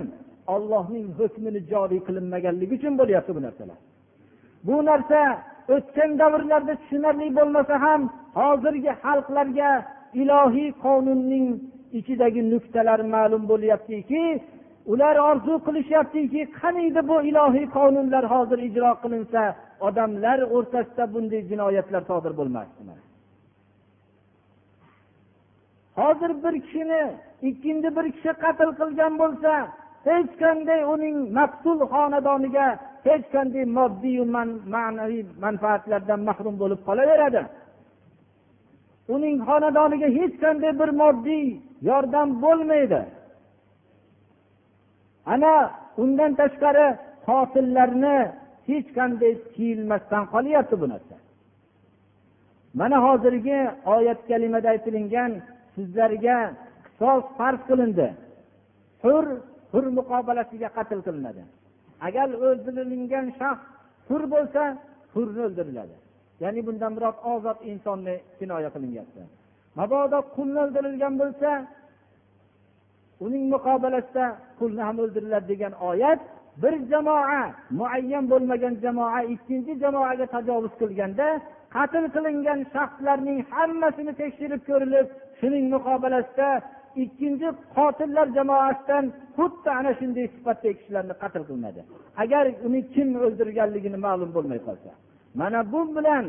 Ollohning 0.55 1.07
hukmini 1.19 1.61
joriy 1.71 2.01
qilinmaganligi 2.07 2.73
uchun 2.79 2.93
bo'lyapti 3.01 3.31
bu 3.37 3.41
narsalar. 3.47 3.79
Bu 4.67 4.75
narsa 4.89 5.19
o'tgan 5.75 6.11
davrlarda 6.21 6.73
tushunarli 6.81 7.27
bo'lmasa 7.37 7.75
ham 7.85 8.01
hozirgi 8.39 8.91
xalqlarga 9.03 9.71
ilohiy 10.21 10.69
qonunning 10.85 11.47
ichidagi 11.99 12.41
nuqtalar 12.53 12.99
ma'lum 13.15 13.43
bo'lyaptiki 13.51 14.23
ular 14.91 15.15
orzu 15.29 15.53
qilishyaptiki 15.67 16.41
qaniydi 16.59 17.01
bu 17.09 17.17
ilohiy 17.29 17.65
qonunlar 17.77 18.23
hozir 18.33 18.59
ijro 18.69 18.91
qilinsa 19.03 19.41
odamlar 19.87 20.39
o'rtasida 20.55 21.05
bunday 21.13 21.41
jinoyatlar 21.51 22.01
sodir 22.09 22.33
bo'lmasdi. 22.39 22.81
Hozir 25.99 26.31
bir 26.43 26.55
kishini 26.65 27.03
ikkinchi 27.49 27.89
bir 27.97 28.05
kishi 28.15 28.31
qatl 28.43 28.69
qilgan 28.79 29.13
bo'lsa 29.21 29.51
hech 30.07 30.31
qanday 30.41 30.81
uning 30.93 31.17
maqtul 31.39 31.79
xonadoniga 31.93 32.67
hech 33.07 33.25
qanday 33.33 33.65
moddiy 33.77 34.19
ma'naviy 34.75 35.23
manfaatlardan 35.45 36.21
mahrum 36.29 36.55
bo'lib 36.61 36.79
qolaveradi. 36.87 37.41
Uning 39.15 39.35
xonadoniga 39.47 40.09
hech 40.17 40.35
qanday 40.43 40.71
bir 40.81 40.89
moddiy 41.01 41.45
yordam 41.89 42.27
bo'lmaydi. 42.43 43.01
Ana 45.33 45.53
undan 46.03 46.31
tashqari 46.39 46.87
qotillarni 47.27 48.17
hech 48.69 48.87
qanday 48.97 49.33
tiyilmasdan 49.55 50.23
qolyapti 50.33 50.75
bu 50.81 50.87
narsa. 50.93 51.15
Mana 52.79 52.97
hozirgi 53.05 53.59
oyat 53.95 54.19
kalimada 54.29 54.67
aytilingan 54.73 55.31
sizlarga 55.75 56.37
qisos 56.85 57.23
farz 57.37 57.61
qilindi. 57.69 58.07
Hur 59.03 59.23
hur 59.73 59.85
muqobalasiga 59.97 60.69
qatl 60.77 60.99
qilinadi? 61.07 61.43
Agar 62.07 62.27
o'ldirilgan 62.47 63.27
shaxs 63.39 63.63
hur 64.09 64.23
bo'lsa 64.33 64.63
hurni 65.13 65.41
o'ldiriladi. 65.47 65.95
Ya'ni 66.43 66.61
bundan 66.67 66.91
murod 66.95 67.17
ozod 67.33 67.57
insonni 67.71 68.15
kinoya 68.37 68.69
qilinyapti. 68.75 69.21
Mabodo 69.79 70.19
qulni 70.35 70.59
o'ldirilgan 70.65 71.13
bo'lsa 71.21 71.49
uning 73.25 73.43
muqobalasida 73.53 74.25
qulni 74.59 74.81
ham 74.87 74.97
o'ldiriladi 75.03 75.47
degan 75.51 75.73
oyat 75.89 76.19
bir 76.63 76.73
jamoa 76.91 77.43
muayyan 77.79 78.25
bo'lmagan 78.31 78.73
jamoa 78.83 79.19
ikkinchi 79.33 79.73
jamoaga 79.83 80.25
tajovuz 80.35 80.73
qilganda 80.81 81.27
qatl 81.75 82.05
qilingan 82.15 82.59
shaxslarning 82.73 83.39
hammasini 83.53 84.13
tekshirib 84.21 84.61
ko'rilib 84.69 85.07
shuning 85.39 85.65
muqobalasida 85.75 86.49
ikkinchi 87.03 87.47
qotillar 87.75 88.27
jamoasidan 88.37 89.05
xuddi 89.37 89.69
ana 89.79 89.91
shunday 89.99 90.25
sifatdagi 90.35 90.75
kishilarni 90.79 91.15
qatl 91.23 91.43
qilinadi 91.49 91.81
agar 92.23 92.45
uni 92.67 92.81
kim 92.93 93.09
o'ldirganligini 93.25 93.99
ma'lum 94.07 94.29
bo'lmay 94.35 94.59
qolsa. 94.67 94.91
Mana 95.39 95.59
bu 95.73 95.81
bilan 95.95 96.25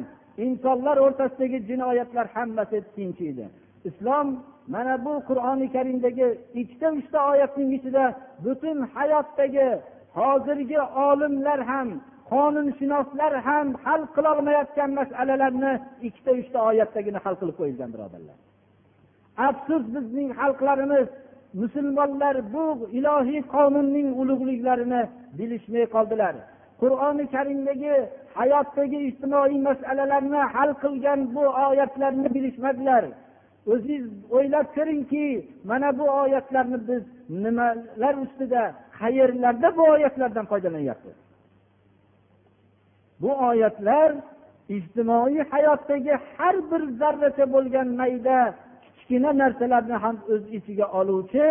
insonlar 0.47 0.97
o'rtasidagi 1.07 1.59
jinoyatlar 1.71 2.27
hammasi 2.37 2.79
tinchiydi 2.97 3.45
islom 3.89 4.27
mana 4.75 4.95
bu 5.05 5.13
qur'oni 5.29 5.67
karimdagi 5.77 6.27
ikkita 6.63 6.89
uchta 6.99 7.19
oyatning 7.33 7.71
ichida 7.79 8.05
butun 8.45 8.79
hayotdagi 8.95 9.69
hozirgi 10.19 10.81
olimlar 11.09 11.61
ham 11.71 11.89
qonunshunoslar 12.33 13.33
ham 13.49 13.67
hal 13.85 14.03
qilolmayotgan 14.17 14.91
masalalarni 15.01 15.73
ikkita 16.09 16.31
uchta 16.41 16.59
oyatdagina 16.71 17.19
hal 17.25 17.35
qilib 17.41 17.57
qo'yilgan 17.61 17.91
birodarlar. 17.95 18.37
Afsus 19.37 19.85
bizning 19.95 20.29
xalqlarimiz 20.41 21.09
musulmonlar 21.61 22.37
bu 22.55 22.89
ilohiy 22.99 23.43
qonunning 23.55 24.09
ulug'liklarini 24.21 25.03
bilishmay 25.39 25.87
qoldilar. 25.95 26.35
Qur'oni 26.81 27.25
karimdagi 27.35 27.95
hayotdagi 28.39 28.99
ijtimoiy 29.09 29.59
masalalarni 29.69 30.41
hal 30.55 30.71
qilgan 30.83 31.21
bu 31.35 31.45
oyatlarni 31.69 32.29
bilishmadilar. 32.35 33.05
O'zingiz 33.73 34.07
o'ylab 34.37 34.67
ko'ringki 34.77 35.27
mana 35.71 35.89
bu 35.99 36.05
oyatlarni 36.23 36.79
biz 36.89 37.03
nimalar 37.45 38.15
ustida 38.25 38.63
qayerlarda 39.01 39.69
bu 39.77 39.83
oyatlardan 39.95 40.47
foydalanyapmiz 40.51 41.17
bu 43.25 43.33
oyatlar 43.49 44.13
ijtimoiy 44.69 45.45
hayotdagi 45.51 46.13
har 46.37 46.57
bir 46.71 46.83
zarracha 46.99 47.53
bo'lgan 47.53 47.89
mayda 48.01 48.55
kichkina 49.05 49.31
narsalarni 49.43 49.97
ham 50.05 50.17
o'z 50.33 50.43
ichiga 50.59 50.87
oluvchi 51.01 51.47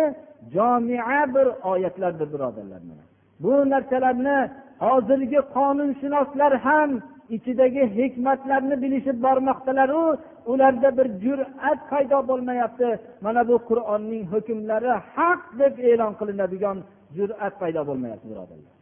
jomia 0.54 1.20
bir 1.34 1.46
oyatlardir 1.72 2.28
birodarlar 2.34 2.82
mana. 2.90 3.04
Bu 3.42 3.52
narsalarni 3.72 4.38
hozirgi 4.86 5.40
qonunshunoslar 5.56 6.52
ham 6.66 6.90
ichidagi 7.36 7.82
hikmatlarni 7.98 8.76
bilishib 8.82 9.16
bormoqdalaru 9.26 10.04
ularda 10.52 10.88
bir 10.98 11.06
jur'at 11.24 11.80
paydo 11.90 12.18
bo'lmayapti. 12.30 12.88
Mana 13.24 13.42
bu 13.48 13.56
qur'onning 13.68 14.24
hukmlari 14.32 14.92
haq 15.16 15.40
deb 15.60 15.74
e'lon 15.90 16.12
qilinadigan 16.20 16.76
jur'at 17.16 17.54
paydo 17.60 17.80
bo'lmayapti 17.88 18.26
birodarlar. 18.32 18.73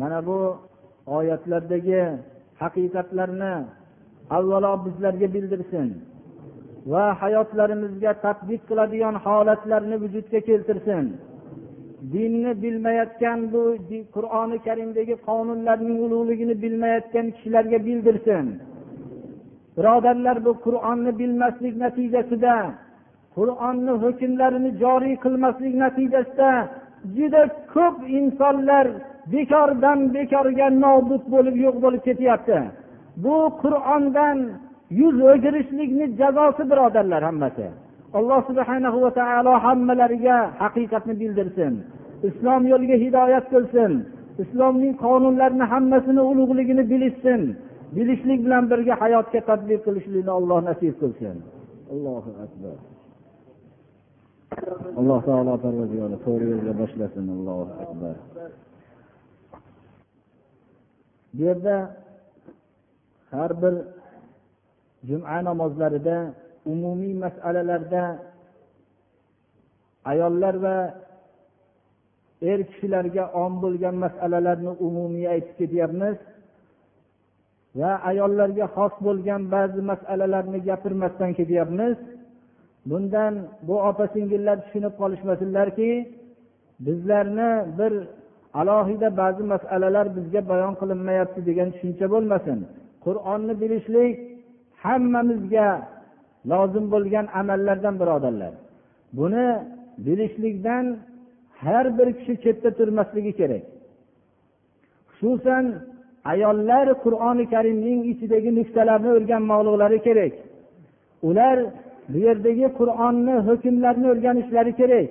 Mana 0.00 0.18
bu 0.26 0.38
oyatlardagi 1.06 2.02
haqiqatlarni 2.60 3.54
avvalo 4.36 4.72
bizlarga 4.86 5.28
bildirsin 5.34 5.88
va 6.92 7.04
hayotlarimizga 7.22 8.12
tadbiq 8.24 8.60
qiladigan 8.68 9.16
holatlarni 9.24 9.96
vujudga 10.02 10.40
keltirsin. 10.48 11.04
Dinni 12.12 12.52
bilmayotgan 12.62 13.38
bu 13.52 13.62
qur'oni 14.14 14.58
karimdagi 14.66 15.14
qonunlarning 15.28 15.98
ulug'ligini 16.06 16.54
bilmayotgan 16.62 17.26
kishilarga 17.34 17.78
bildirsin. 17.86 18.44
Birodarlar 19.76 20.36
bu 20.46 20.52
qur'onni 20.66 21.12
bilmaslik 21.20 21.74
natijasida 21.84 22.56
qur'onni 23.36 23.94
hukmlarini 24.04 24.70
joriy 24.82 25.14
qilmaslik 25.24 25.74
natijasida 25.84 26.50
juda 27.16 27.42
ko'p 27.74 27.96
insonlar 28.18 28.86
bekordan 29.32 29.98
bekorga 30.16 30.66
nobud 30.84 31.22
bo'lib 31.34 31.56
yo'q 31.64 31.76
bo'lib 31.84 32.02
ketyapti. 32.08 32.58
Bu 33.24 33.36
qur'ondan 33.62 34.38
yuz 35.00 35.16
o'girishlikni 35.30 36.06
jazosi 36.20 36.62
birodarlar 36.70 37.22
hammasi. 37.28 37.66
Alloh 38.18 38.40
subhana 38.48 38.88
va 39.04 39.10
taolo 39.20 39.54
hammalariga 39.64 40.36
haqiqatni 40.62 41.14
bildirsin. 41.20 41.72
Islom 42.28 42.62
yo'liga 42.72 42.96
hidoyat 43.04 43.46
qilsin. 43.54 43.92
Islomning 44.42 44.94
qonunlarini 45.04 45.66
hammasini 45.72 46.22
ulug'ligini 46.30 46.84
bilishsin. 46.92 47.40
Bilishlik 47.96 48.40
bilan 48.46 48.64
birga 48.70 48.94
hayotga 49.02 49.40
tadbiq 49.50 49.80
qilishlikni 49.86 50.32
alloh 50.38 50.58
nasib 50.68 50.94
qilsin. 51.02 51.36
Allohu 51.92 52.30
akbar. 52.44 52.76
Alloh 55.00 55.20
taolo 55.28 55.54
parvardigori 55.64 56.16
to'g'ri 56.26 56.46
yo'lga 56.52 56.72
boshlasin. 56.80 57.24
Allohu 57.36 57.64
akbar. 57.84 58.14
Bu 61.36 61.42
yerda 61.42 61.96
har 63.30 63.50
bir 63.62 63.74
juma 65.08 65.44
namozlarida 65.44 66.16
umumiy 66.72 67.14
masalalarda 67.24 68.02
ayollar 70.04 70.54
va 70.64 70.76
er 72.50 72.60
kishilarga 72.70 73.24
om 73.42 73.52
bo'lgan 73.62 73.94
masalalarni 74.04 74.72
umumiy 74.86 75.26
aytib 75.34 75.54
ketyapmiz. 75.60 76.16
Va 77.80 77.92
ayollarga 78.10 78.66
xos 78.76 78.94
bo'lgan 79.06 79.42
ba'zi 79.54 79.80
masalalarni 79.92 80.58
gapirmasdan 80.68 81.30
ketyapmiz. 81.38 81.96
Bundan 82.90 83.34
bu 83.66 83.74
opa 83.88 84.04
singillar 84.14 84.56
tushunib 84.64 84.94
qolishmasinlarki 85.00 85.90
bizlarni 86.86 87.50
bir 87.78 87.92
alohida 88.60 89.08
ba'zi 89.20 89.42
masalalar 89.52 90.06
bizga 90.16 90.40
bayon 90.50 90.74
qilinmayapti 90.80 91.40
degan 91.48 91.68
tushuncha 91.74 92.06
bo'lmasin. 92.14 92.58
Qur'onni 93.04 93.54
bilishlik 93.62 94.14
hammamizga 94.84 95.68
lozim 96.50 96.84
bo'lgan 96.94 97.26
amallardan 97.40 97.94
birodarlar. 98.00 98.52
Buni 99.18 99.46
bilishlikdan 100.06 100.84
har 101.62 101.86
bir 101.98 102.08
kishi 102.18 102.34
chetda 102.44 102.70
turmasligi 102.78 103.32
kerak. 103.40 103.64
Xususan 105.18 105.64
ayollar 106.32 106.86
qur'oni 107.04 107.44
karimning 107.54 108.00
ichidagi 108.12 108.50
nuqtalarni 108.58 109.10
o'rganmoqliklari 109.16 109.98
kerak. 110.06 110.32
Ular 111.28 111.58
bu 112.10 112.18
yerdagi 112.26 112.66
qur'onni 112.78 113.34
hukmlarini 113.48 114.06
o'rganishlari 114.12 114.72
kerak. 114.80 115.08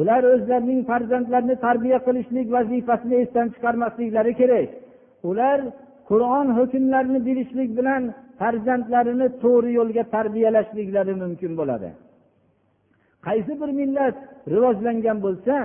Ular 0.00 0.22
o'zlarining 0.34 0.80
farzandlarini 0.90 1.56
tarbiya 1.66 1.98
qilishlik 2.06 2.46
vazifasini 2.56 3.16
esdan 3.22 3.46
chiqarmasliklari 3.54 4.32
kerak. 4.40 4.68
Ular 5.30 5.58
qur'on 6.10 6.46
hukmlarini 6.58 7.20
bilishlik 7.28 7.70
bilan 7.78 8.02
farzandlarini 8.40 9.28
to'g'ri 9.42 9.70
yo'lga 9.78 10.04
tarbiyalashliklari 10.14 11.14
mumkin 11.22 11.52
bo'ladi. 11.60 11.88
Qaysi 13.26 13.52
bir 13.60 13.70
millat 13.80 14.16
rivojlangan 14.52 15.18
bo'lsa 15.26 15.56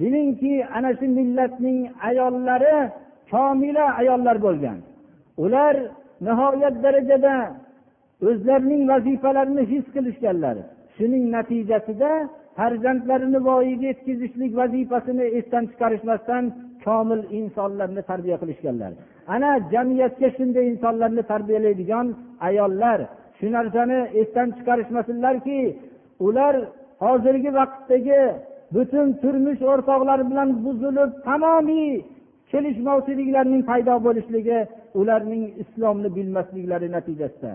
bilingki 0.00 0.54
ana 0.76 0.90
shu 0.98 1.06
millatning 1.18 1.78
ayollari 2.08 2.76
komila 3.32 3.84
ayollar 4.00 4.36
bo'lgan. 4.46 4.78
Ular 5.44 5.74
nihoyat 6.26 6.74
darajada 6.84 7.34
o'zlarining 8.28 8.82
vazifalarini 8.92 9.62
his 9.72 9.84
qilishganlar. 9.94 10.56
Shuning 10.96 11.24
natijasida 11.36 12.10
farzandlarini 12.60 13.40
voyaga 13.48 13.86
yetkazishlik 13.90 14.52
vazifasini 14.60 15.26
esdan 15.38 15.64
chiqarishmasdan 15.70 16.44
komil 16.84 17.20
insonlarni 17.38 18.02
tarbiya 18.10 18.36
qilishganlar. 18.42 18.92
Ana 19.34 19.50
jamiyatga 19.72 20.28
shunday 20.36 20.64
insonlarni 20.72 21.22
tarbiyalaydigan 21.32 22.06
ayollar 22.48 22.98
shu 23.38 23.46
narsani 23.56 23.98
esdan 24.20 24.48
chiqarishmasinlarki 24.56 25.58
ular 26.26 26.54
hozirgi 27.04 27.50
vaqtdagi 27.58 28.20
butun 28.74 29.08
turmush 29.22 29.62
o'rtoqlari 29.72 30.24
bilan 30.30 30.48
buzilib 30.64 31.10
tamomiy 31.28 31.90
kelishmovchiliklarning 32.50 33.62
paydo 33.70 33.94
bo'lishligi 34.06 34.58
ularning 35.00 35.44
islomni 35.62 36.08
bilmasliklari 36.16 36.88
natijasida. 36.96 37.52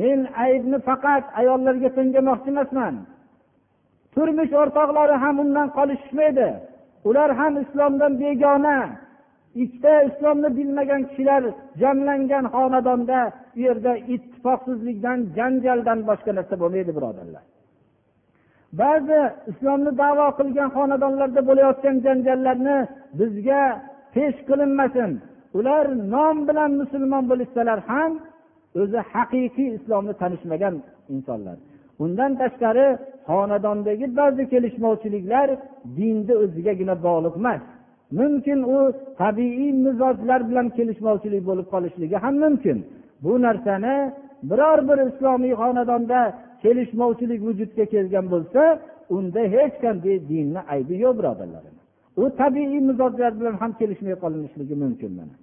Men 0.00 0.18
aybni 0.44 0.78
faqat 0.88 1.24
ayollarga 1.40 1.88
to'ngamoqchi 1.96 2.50
emasman. 2.54 2.94
Turmush 4.18 4.52
o'rtoqlari 4.60 5.16
ham 5.24 5.36
undan 5.44 5.68
qolishishmaydi. 5.78 6.48
Ular 7.08 7.30
ham 7.40 7.52
islomdan 7.64 8.12
begona. 8.22 8.78
Ikkita 9.62 9.94
islomni 10.08 10.48
bilmagan 10.58 11.02
kishilar 11.08 11.42
jamlangan 11.82 12.44
xonadonda 12.54 13.20
u 13.56 13.58
yerda 13.66 13.92
ittifoqsizlikdan 14.14 15.18
janjaldan 15.36 15.98
boshqa 16.08 16.30
narsa 16.38 16.54
bo'lmaydi 16.62 16.92
birodarlar. 16.98 17.44
Ba'zi 18.80 19.20
islomni 19.50 19.92
davo 20.02 20.26
qilgan 20.38 20.70
xonadonlarda 20.76 21.40
bo'layotgan 21.48 21.96
janjallarni 22.06 22.78
bizga 23.18 23.62
pesh 24.14 24.38
qilinmasin. 24.48 25.10
Ular 25.58 25.84
nom 26.14 26.36
bilan 26.48 26.70
musulmon 26.80 27.24
bo'lishsalar 27.30 27.78
ham 27.90 28.12
o'zi 28.80 29.00
haqiqiy 29.12 29.68
islomni 29.78 30.14
tanishmagan 30.20 30.74
insonlar. 31.14 31.56
Undan 32.04 32.32
tashqari 32.40 32.86
xonadondagi 33.28 34.06
ba'zi 34.20 34.42
kelishmovchiliklar 34.52 35.48
dinni 35.98 36.34
o'zigagina 36.42 36.94
bog'liq 37.06 37.34
emas. 37.40 37.62
Mumkin 38.18 38.58
u 38.74 38.78
tabiiy 39.20 39.72
mizojlar 39.86 40.40
bilan 40.48 40.66
kelishmovchilik 40.76 41.42
bo'lib 41.48 41.66
qolishligi 41.74 42.16
ham 42.24 42.34
mumkin. 42.44 42.78
Bu 43.24 43.32
narsani 43.46 43.96
biror 44.50 44.78
bir 44.88 44.98
islomiy 45.08 45.54
xonadonda 45.62 46.20
kelishmovchilik 46.62 47.40
vujudga 47.46 47.84
kelgan 47.94 48.26
bo'lsa 48.34 48.62
unda 49.16 49.42
hech 49.54 49.74
qanday 49.84 50.16
dinni 50.30 50.60
aybi 50.74 50.94
yo'q 51.04 51.14
birodarlar. 51.18 51.62
U 52.22 52.24
tabiiy 52.40 52.80
mizojlar 52.90 53.32
bilan 53.38 53.54
ham 53.62 53.72
kelishmay 53.80 54.16
qolinishligi 54.22 54.74
mumkin 54.84 55.12
mana. 55.18 55.34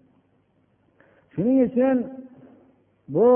Shuning 1.33 1.59
uchun 1.67 1.97
bu 3.15 3.27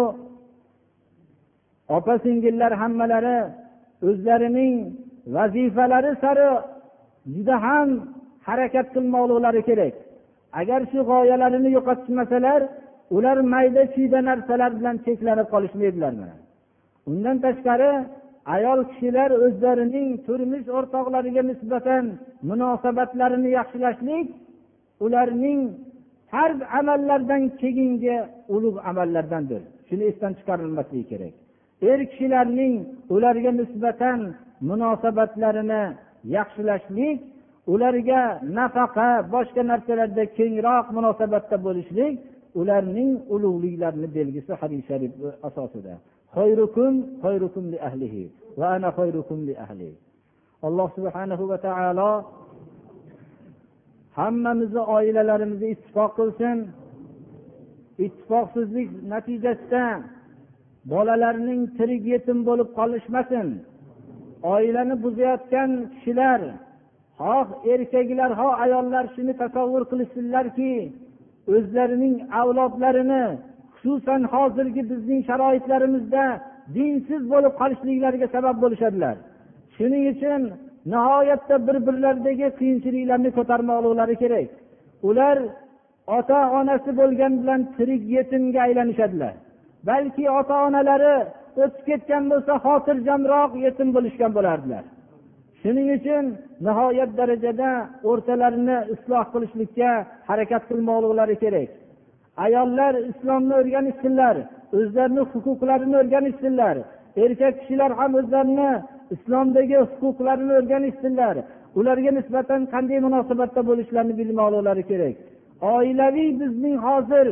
opa 1.97 2.13
singillar 2.25 2.71
hammalari 2.81 3.37
o'zlarining 4.07 4.73
vazifalari 5.35 6.11
sari 6.23 6.49
juda 7.33 7.55
ham 7.65 7.89
harakat 8.47 8.87
qilmoqliklari 8.95 9.61
kerak. 9.69 9.95
Agar 10.61 10.81
shu 10.91 10.99
g'oyalarini 11.09 11.69
yo'qotishmasalar 11.77 12.61
ular 13.15 13.37
mayda 13.53 13.83
chuyda 13.95 14.19
narsalar 14.29 14.71
bilan 14.79 14.95
cheklanib 15.05 15.47
qolishmaydilar 15.53 16.13
undan 17.09 17.37
tashqari 17.45 17.91
ayol 18.55 18.79
kishilar 18.89 19.29
o'zlarining 19.45 20.09
turmush 20.25 20.67
o'rtoqlariga 20.77 21.43
nisbatan 21.51 22.03
munosabatlarini 22.49 23.49
yaxshilashlik 23.57 24.27
ularning 25.05 25.59
farz 26.31 26.59
amallardan 26.79 27.43
keyingi 27.61 28.15
ulug' 28.55 28.79
amallardandir. 28.89 29.61
Shuni 29.87 30.03
esdan 30.11 30.31
chiqarilmasligi 30.39 31.05
kerak. 31.11 31.33
Er 31.81 31.99
kishilarning 32.11 32.75
ularga 33.15 33.51
nisbatan 33.59 34.19
munosabatlarini 34.69 35.83
yaxshilashlik 36.35 37.17
ularga 37.73 38.21
nafaqa 38.57 39.09
boshqa 39.33 39.61
narsalarda 39.71 40.23
kengroq 40.37 40.85
munosabatda 40.97 41.57
bo'lishlik 41.65 42.13
ularning 42.59 43.11
ulug'liklarini 43.33 44.07
belgisi 44.17 44.53
hadis 44.61 44.81
sharif 44.89 45.11
asosida. 45.47 45.93
Alloh 50.67 50.89
subhanahu 50.97 51.43
va 51.51 51.57
taolo 51.67 52.11
hammamizni 54.19 54.81
oilalarimizni 54.95 55.67
ittifoq 55.75 56.11
qilsin. 56.19 56.57
Ittifoqsizlik 58.05 58.89
natijasida 59.13 59.83
bolalarning 60.91 61.61
tirik 61.77 62.03
yetim 62.13 62.37
bo'lib 62.47 62.69
qolishmasin. 62.79 63.47
Oilani 64.53 64.95
buzayotgan 65.03 65.71
kishilar 65.93 66.41
xoh 67.19 67.47
erkaklar 67.73 68.31
ho 68.39 68.47
ayollar 68.63 69.05
shuni 69.15 69.33
tasavvur 69.41 69.83
qilishsinlarki 69.91 70.73
o'zlarining 71.55 72.15
avlodlarini 72.41 73.23
xususan 73.77 74.21
hozirgi 74.33 74.81
bizning 74.91 75.21
sharoitlarimizda 75.29 76.25
dinsiz 76.75 77.21
bo'lib 77.33 77.53
qolishliklariga 77.61 78.27
sabab 78.35 78.55
bo'lishadilar. 78.63 79.15
Shuning 79.75 80.03
uchun 80.13 80.41
nihoyatda 80.93 81.55
bir 81.67 81.77
birlaridagi 81.87 82.47
qiyinchiliklarni 82.59 83.29
ko'tarmoqliklari 83.37 84.15
kerak. 84.23 84.49
Ular 85.09 85.37
ota 86.17 86.39
onasi 86.59 86.91
bo'lgan 86.99 87.33
bilan 87.41 87.61
tirik 87.75 88.03
yetimga 88.15 88.59
aylanishadilar. 88.67 89.33
Balki 89.87 90.25
ota 90.39 90.55
onalari 90.67 91.15
o'tib 91.63 91.83
ketgan 91.89 92.23
bo'lsa 92.31 92.53
xotirjamroq 92.65 93.51
yetim 93.65 93.89
bo'lishgan 93.95 94.31
bo'lardilar. 94.37 94.83
Shuning 95.61 95.87
uchun 95.97 96.25
nihoyat 96.65 97.11
darajada 97.19 97.71
o'rtalarini 98.09 98.77
isloh 98.93 99.25
qilishlikka 99.33 99.91
harakat 100.29 100.63
qilmoqliklari 100.69 101.35
kerak. 101.43 101.69
Ayollar 102.45 102.93
islomni 103.11 103.53
o'rganishsinlar 103.61 104.35
o'zlarini 104.77 105.23
huquqlarini 105.31 105.95
o'rganishsinlar 106.01 106.75
erkak 107.25 107.53
kishilar 107.59 107.91
ham 107.99 108.11
o'zlarini 108.19 108.71
islomdagi 109.15 109.77
huquqlarini 110.01 110.53
o'rganishsinlar. 110.59 111.35
Ularga 111.79 112.11
nisbatan 112.19 112.61
qanday 112.73 112.99
munosabatda 113.07 113.61
bo'lishlarini 113.69 114.15
bilmoqlilari 114.21 114.83
kerak. 114.91 115.15
Oilaviy 115.75 116.29
bizning 116.41 116.75
hozir 116.87 117.27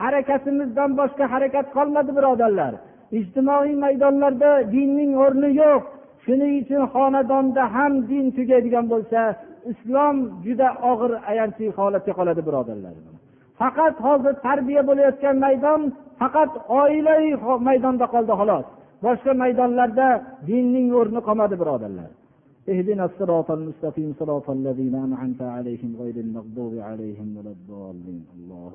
harakatimizdan 0.00 0.90
boshqa 1.00 1.24
harakat 1.34 1.66
qolmadi 1.76 2.10
birodarlar 2.18 2.72
ijtimoiy 3.18 3.74
maydonlarda 3.84 4.50
dinning 4.74 5.12
o'rni 5.24 5.50
yo'q 5.62 5.82
shuning 6.24 6.52
uchun 6.62 6.82
xonadonda 6.94 7.62
ham 7.74 7.92
din 8.10 8.26
tugaydigan 8.36 8.86
bo'lsa 8.92 9.20
islom 9.72 10.16
juda 10.44 10.68
og'ir 10.90 11.12
ayanchli 11.30 11.66
holatga 11.78 12.12
qoladi 12.18 12.42
birodarlar 12.48 12.94
faqat 13.60 13.94
hozir 14.06 14.34
tarbiya 14.46 14.82
bo'layotgan 14.88 15.36
maydon 15.46 15.80
faqat 16.20 16.50
oilaviy 16.80 17.34
maydonda 17.68 18.06
qoldi 18.14 18.34
xolos 18.40 18.66
boshqa 19.06 19.32
maydonlarda 19.42 20.08
dinning 20.48 20.88
o'rni 20.98 21.20
qolmadi 21.28 21.56
birodarlar 21.62 22.10
اهدنا 22.72 23.04
الصراط 23.10 23.48
المستقيم 23.58 24.08
صراط 24.20 24.46
الذين 24.58 24.94
أنعمت 25.06 25.42
عليهم 25.56 25.90
غير 26.02 26.16
المغضوب 26.26 26.72
عليهم 26.88 27.28
ولا 27.36 27.52
الضالين 27.56 28.22
الله 28.36 28.72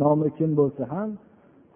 nomi 0.00 0.28
kim 0.38 0.50
bo'lsa 0.60 0.82
ham 0.92 1.10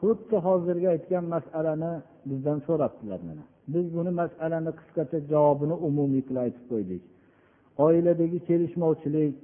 xuddi 0.01 0.37
hozirgi 0.47 0.89
aytgan 0.95 1.25
masalani 1.35 1.93
bizdan 2.31 2.59
so'rabdilar 2.67 3.21
mana. 3.29 3.45
Biz 3.75 3.87
buni 3.97 4.11
masalani 4.23 4.73
qisqacha 4.79 5.19
javobini 5.33 5.77
umumiy 5.89 6.23
qilib 6.27 6.43
aytib 6.45 6.65
qo'ydik. 6.73 7.03
Oiladagi 7.85 8.39
kelishmovchilik 8.49 9.35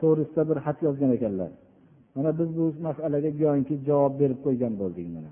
to'g'risida 0.00 0.42
bir 0.50 0.58
xat 0.64 0.78
yozgan 0.86 1.10
ekanlar. 1.16 1.50
Mana 2.14 2.30
biz 2.38 2.50
bu 2.58 2.64
masalaga 2.88 3.30
go'yoki 3.42 3.74
javob 3.88 4.14
berib 4.20 4.38
qo'ygan 4.46 4.72
bo'ldik 4.80 5.06
mana. 5.16 5.30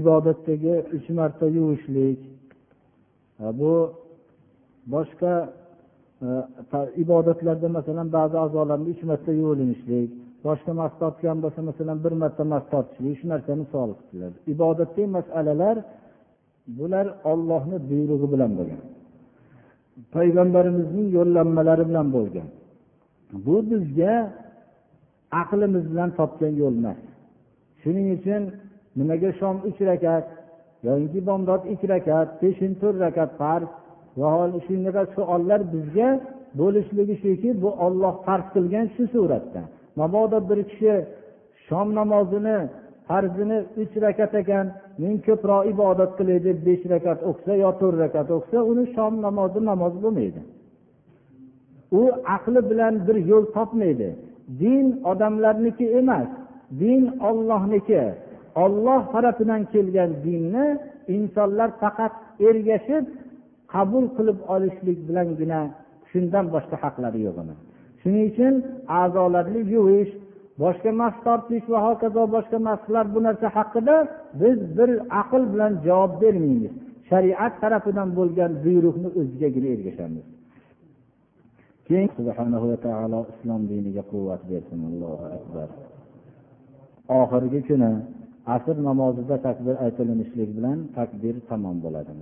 Ibodatdagi 0.00 0.74
uch 0.96 1.08
marta 1.18 1.46
yuvishlik 1.58 2.20
bu 3.60 3.72
boshqa 4.94 5.32
e, 6.22 6.28
ibodatlarda 7.02 7.68
masalan 7.78 8.08
ba'zi 8.18 8.36
a'zolarni 8.44 8.86
uch 8.94 9.02
marta 9.10 9.32
yuvinishlik 9.42 10.10
boshqa 10.44 10.72
mas 10.80 10.92
tortgan 11.00 11.36
bo'lsa 11.44 11.60
masalan 11.68 11.98
bir 12.04 12.12
marta 12.22 12.42
mas 12.52 12.64
tortishlik 12.72 13.14
shu 13.20 13.26
narsani 13.32 13.58
misol 13.64 13.90
qiladi 14.10 14.36
ibodatdagi 14.54 15.08
masalalar 15.18 15.76
bular 16.78 17.06
ollohni 17.30 17.76
buyrug'i 17.90 18.26
bilan 18.32 18.52
bo'lgan. 18.58 18.80
Payg'ambarimizning 20.14 21.08
yo'llanmalari 21.16 21.84
bilan 21.90 22.06
bo'lgan. 22.16 22.48
Bu 23.46 23.56
bizga 23.70 24.14
aqlimiz 25.42 25.84
bilan 25.92 26.10
topgan 26.18 26.52
yo'l 26.62 26.74
emas. 26.80 26.98
Shuning 27.82 28.06
uchun 28.16 28.42
nimaga 28.98 29.30
shom 29.40 29.56
uch 29.68 29.78
rakat 29.90 30.24
yoinki 30.86 31.20
bomdod 31.28 31.62
ikki 31.72 31.86
rakat 31.94 32.28
peshin 32.40 32.72
to'rt 32.80 32.96
rakat 33.04 33.30
farz 33.40 33.68
shunaqa 34.66 35.02
suollar 35.16 35.60
bizga 35.74 36.08
bo'lishligi 36.60 37.14
shuki 37.22 37.50
bu 37.62 37.70
olloh 37.86 38.14
farz 38.26 38.46
qilgan 38.54 38.86
shu 38.94 39.04
suratda. 39.14 39.62
Mabodo 40.00 40.38
bir 40.48 40.60
kishi 40.70 40.94
shom 41.66 41.88
namozini 41.98 42.58
farzini 43.08 43.58
uch 43.82 43.94
rakat 44.04 44.32
ekan 44.42 44.66
men 45.00 45.14
ko'proq 45.26 45.62
ibodat 45.72 46.10
qilay 46.18 46.38
deb 46.46 46.58
besh 46.66 46.84
rakat 46.92 47.18
o'qisa 47.28 47.52
yo 47.64 47.70
to'rt 47.80 47.96
rakat 48.04 48.28
o'qisa 48.36 48.58
uni 48.70 48.84
shom 48.94 49.12
namozi 49.26 49.60
namoz 49.70 49.94
bo'lmaydi. 50.04 50.40
U 52.00 52.02
aqli 52.36 52.60
bilan 52.70 52.94
bir 53.06 53.16
yo'l 53.30 53.44
topmaydi. 53.56 54.08
Din 54.62 54.86
odamlarniki 55.10 55.86
emas 56.00 56.28
din 56.82 57.02
ollohniki 57.28 58.02
olloh 58.64 59.02
tarafidan 59.12 59.62
kelgan 59.72 60.10
dinni 60.26 60.66
insonlar 61.16 61.70
faqat 61.82 62.14
ergashib 62.48 63.04
qabul 63.74 64.04
qilib 64.16 64.38
olishlik 64.54 64.98
bilangina 65.08 65.60
shundan 66.10 66.44
boshqa 66.54 66.76
haqlari 66.84 67.20
yo'q 67.26 67.36
uni. 67.44 67.54
Shuning 68.06 68.26
uchun 68.30 68.54
a'zolarni 69.00 69.60
yuvish 69.74 70.12
boshqa 70.62 70.90
mas 71.00 71.14
tortish 71.24 71.66
va 71.72 71.78
hokazo 71.86 72.22
boshqa 72.34 72.58
maslar 72.68 73.04
bu 73.14 73.18
narsa 73.26 73.46
haqida 73.56 73.96
biz 74.40 74.58
bir 74.76 74.90
aql 75.22 75.42
bilan 75.52 75.72
javob 75.86 76.12
bermaymiz. 76.22 76.72
Shariat 77.10 77.54
tarafidan 77.62 78.08
bo'lgan 78.18 78.52
buyruqni 78.64 79.08
o'zigagina 79.20 79.68
ergashamiz. 79.74 80.26
Keyin 81.86 82.08
subhanahu 82.18 82.66
va 82.70 82.78
taolo 82.86 83.20
islom 83.32 83.62
diniga 83.70 84.02
quvvat 84.12 84.42
bersin. 84.50 84.78
Allohu 84.90 85.24
akbar. 85.36 85.68
Oxirgi 87.20 87.60
kuni 87.68 87.92
asr 88.54 88.76
namozida 88.88 89.36
takbir 89.46 89.74
aytilinishlik 89.84 90.50
bilan 90.56 90.78
takbir 90.98 91.34
tamom 91.50 91.76
bo'ladi. 91.84 92.12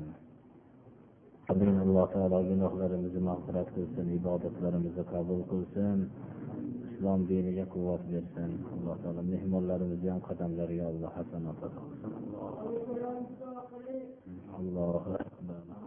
Alloh 1.52 2.08
taolo 2.12 2.38
gunohlarimizni 2.48 3.20
mag'firat 3.20 3.68
qilsin 3.76 4.06
ibodatlarimizni 4.18 5.04
qabul 5.12 5.40
qilsin 5.50 5.98
islom 6.88 7.20
diniga 7.28 7.64
quvvat 7.74 8.02
bersin. 8.12 8.50
Alloh 8.74 8.96
taolo 9.02 9.22
mehmonlarimizni 9.32 10.08
ham 10.14 10.22
qadamlariga 10.28 10.84
alloh 10.92 11.12
hasanat 11.16 11.58
ato 11.66 11.82
qilsin. 11.90 12.12
Allohu 14.58 15.10
akbar. 15.20 15.83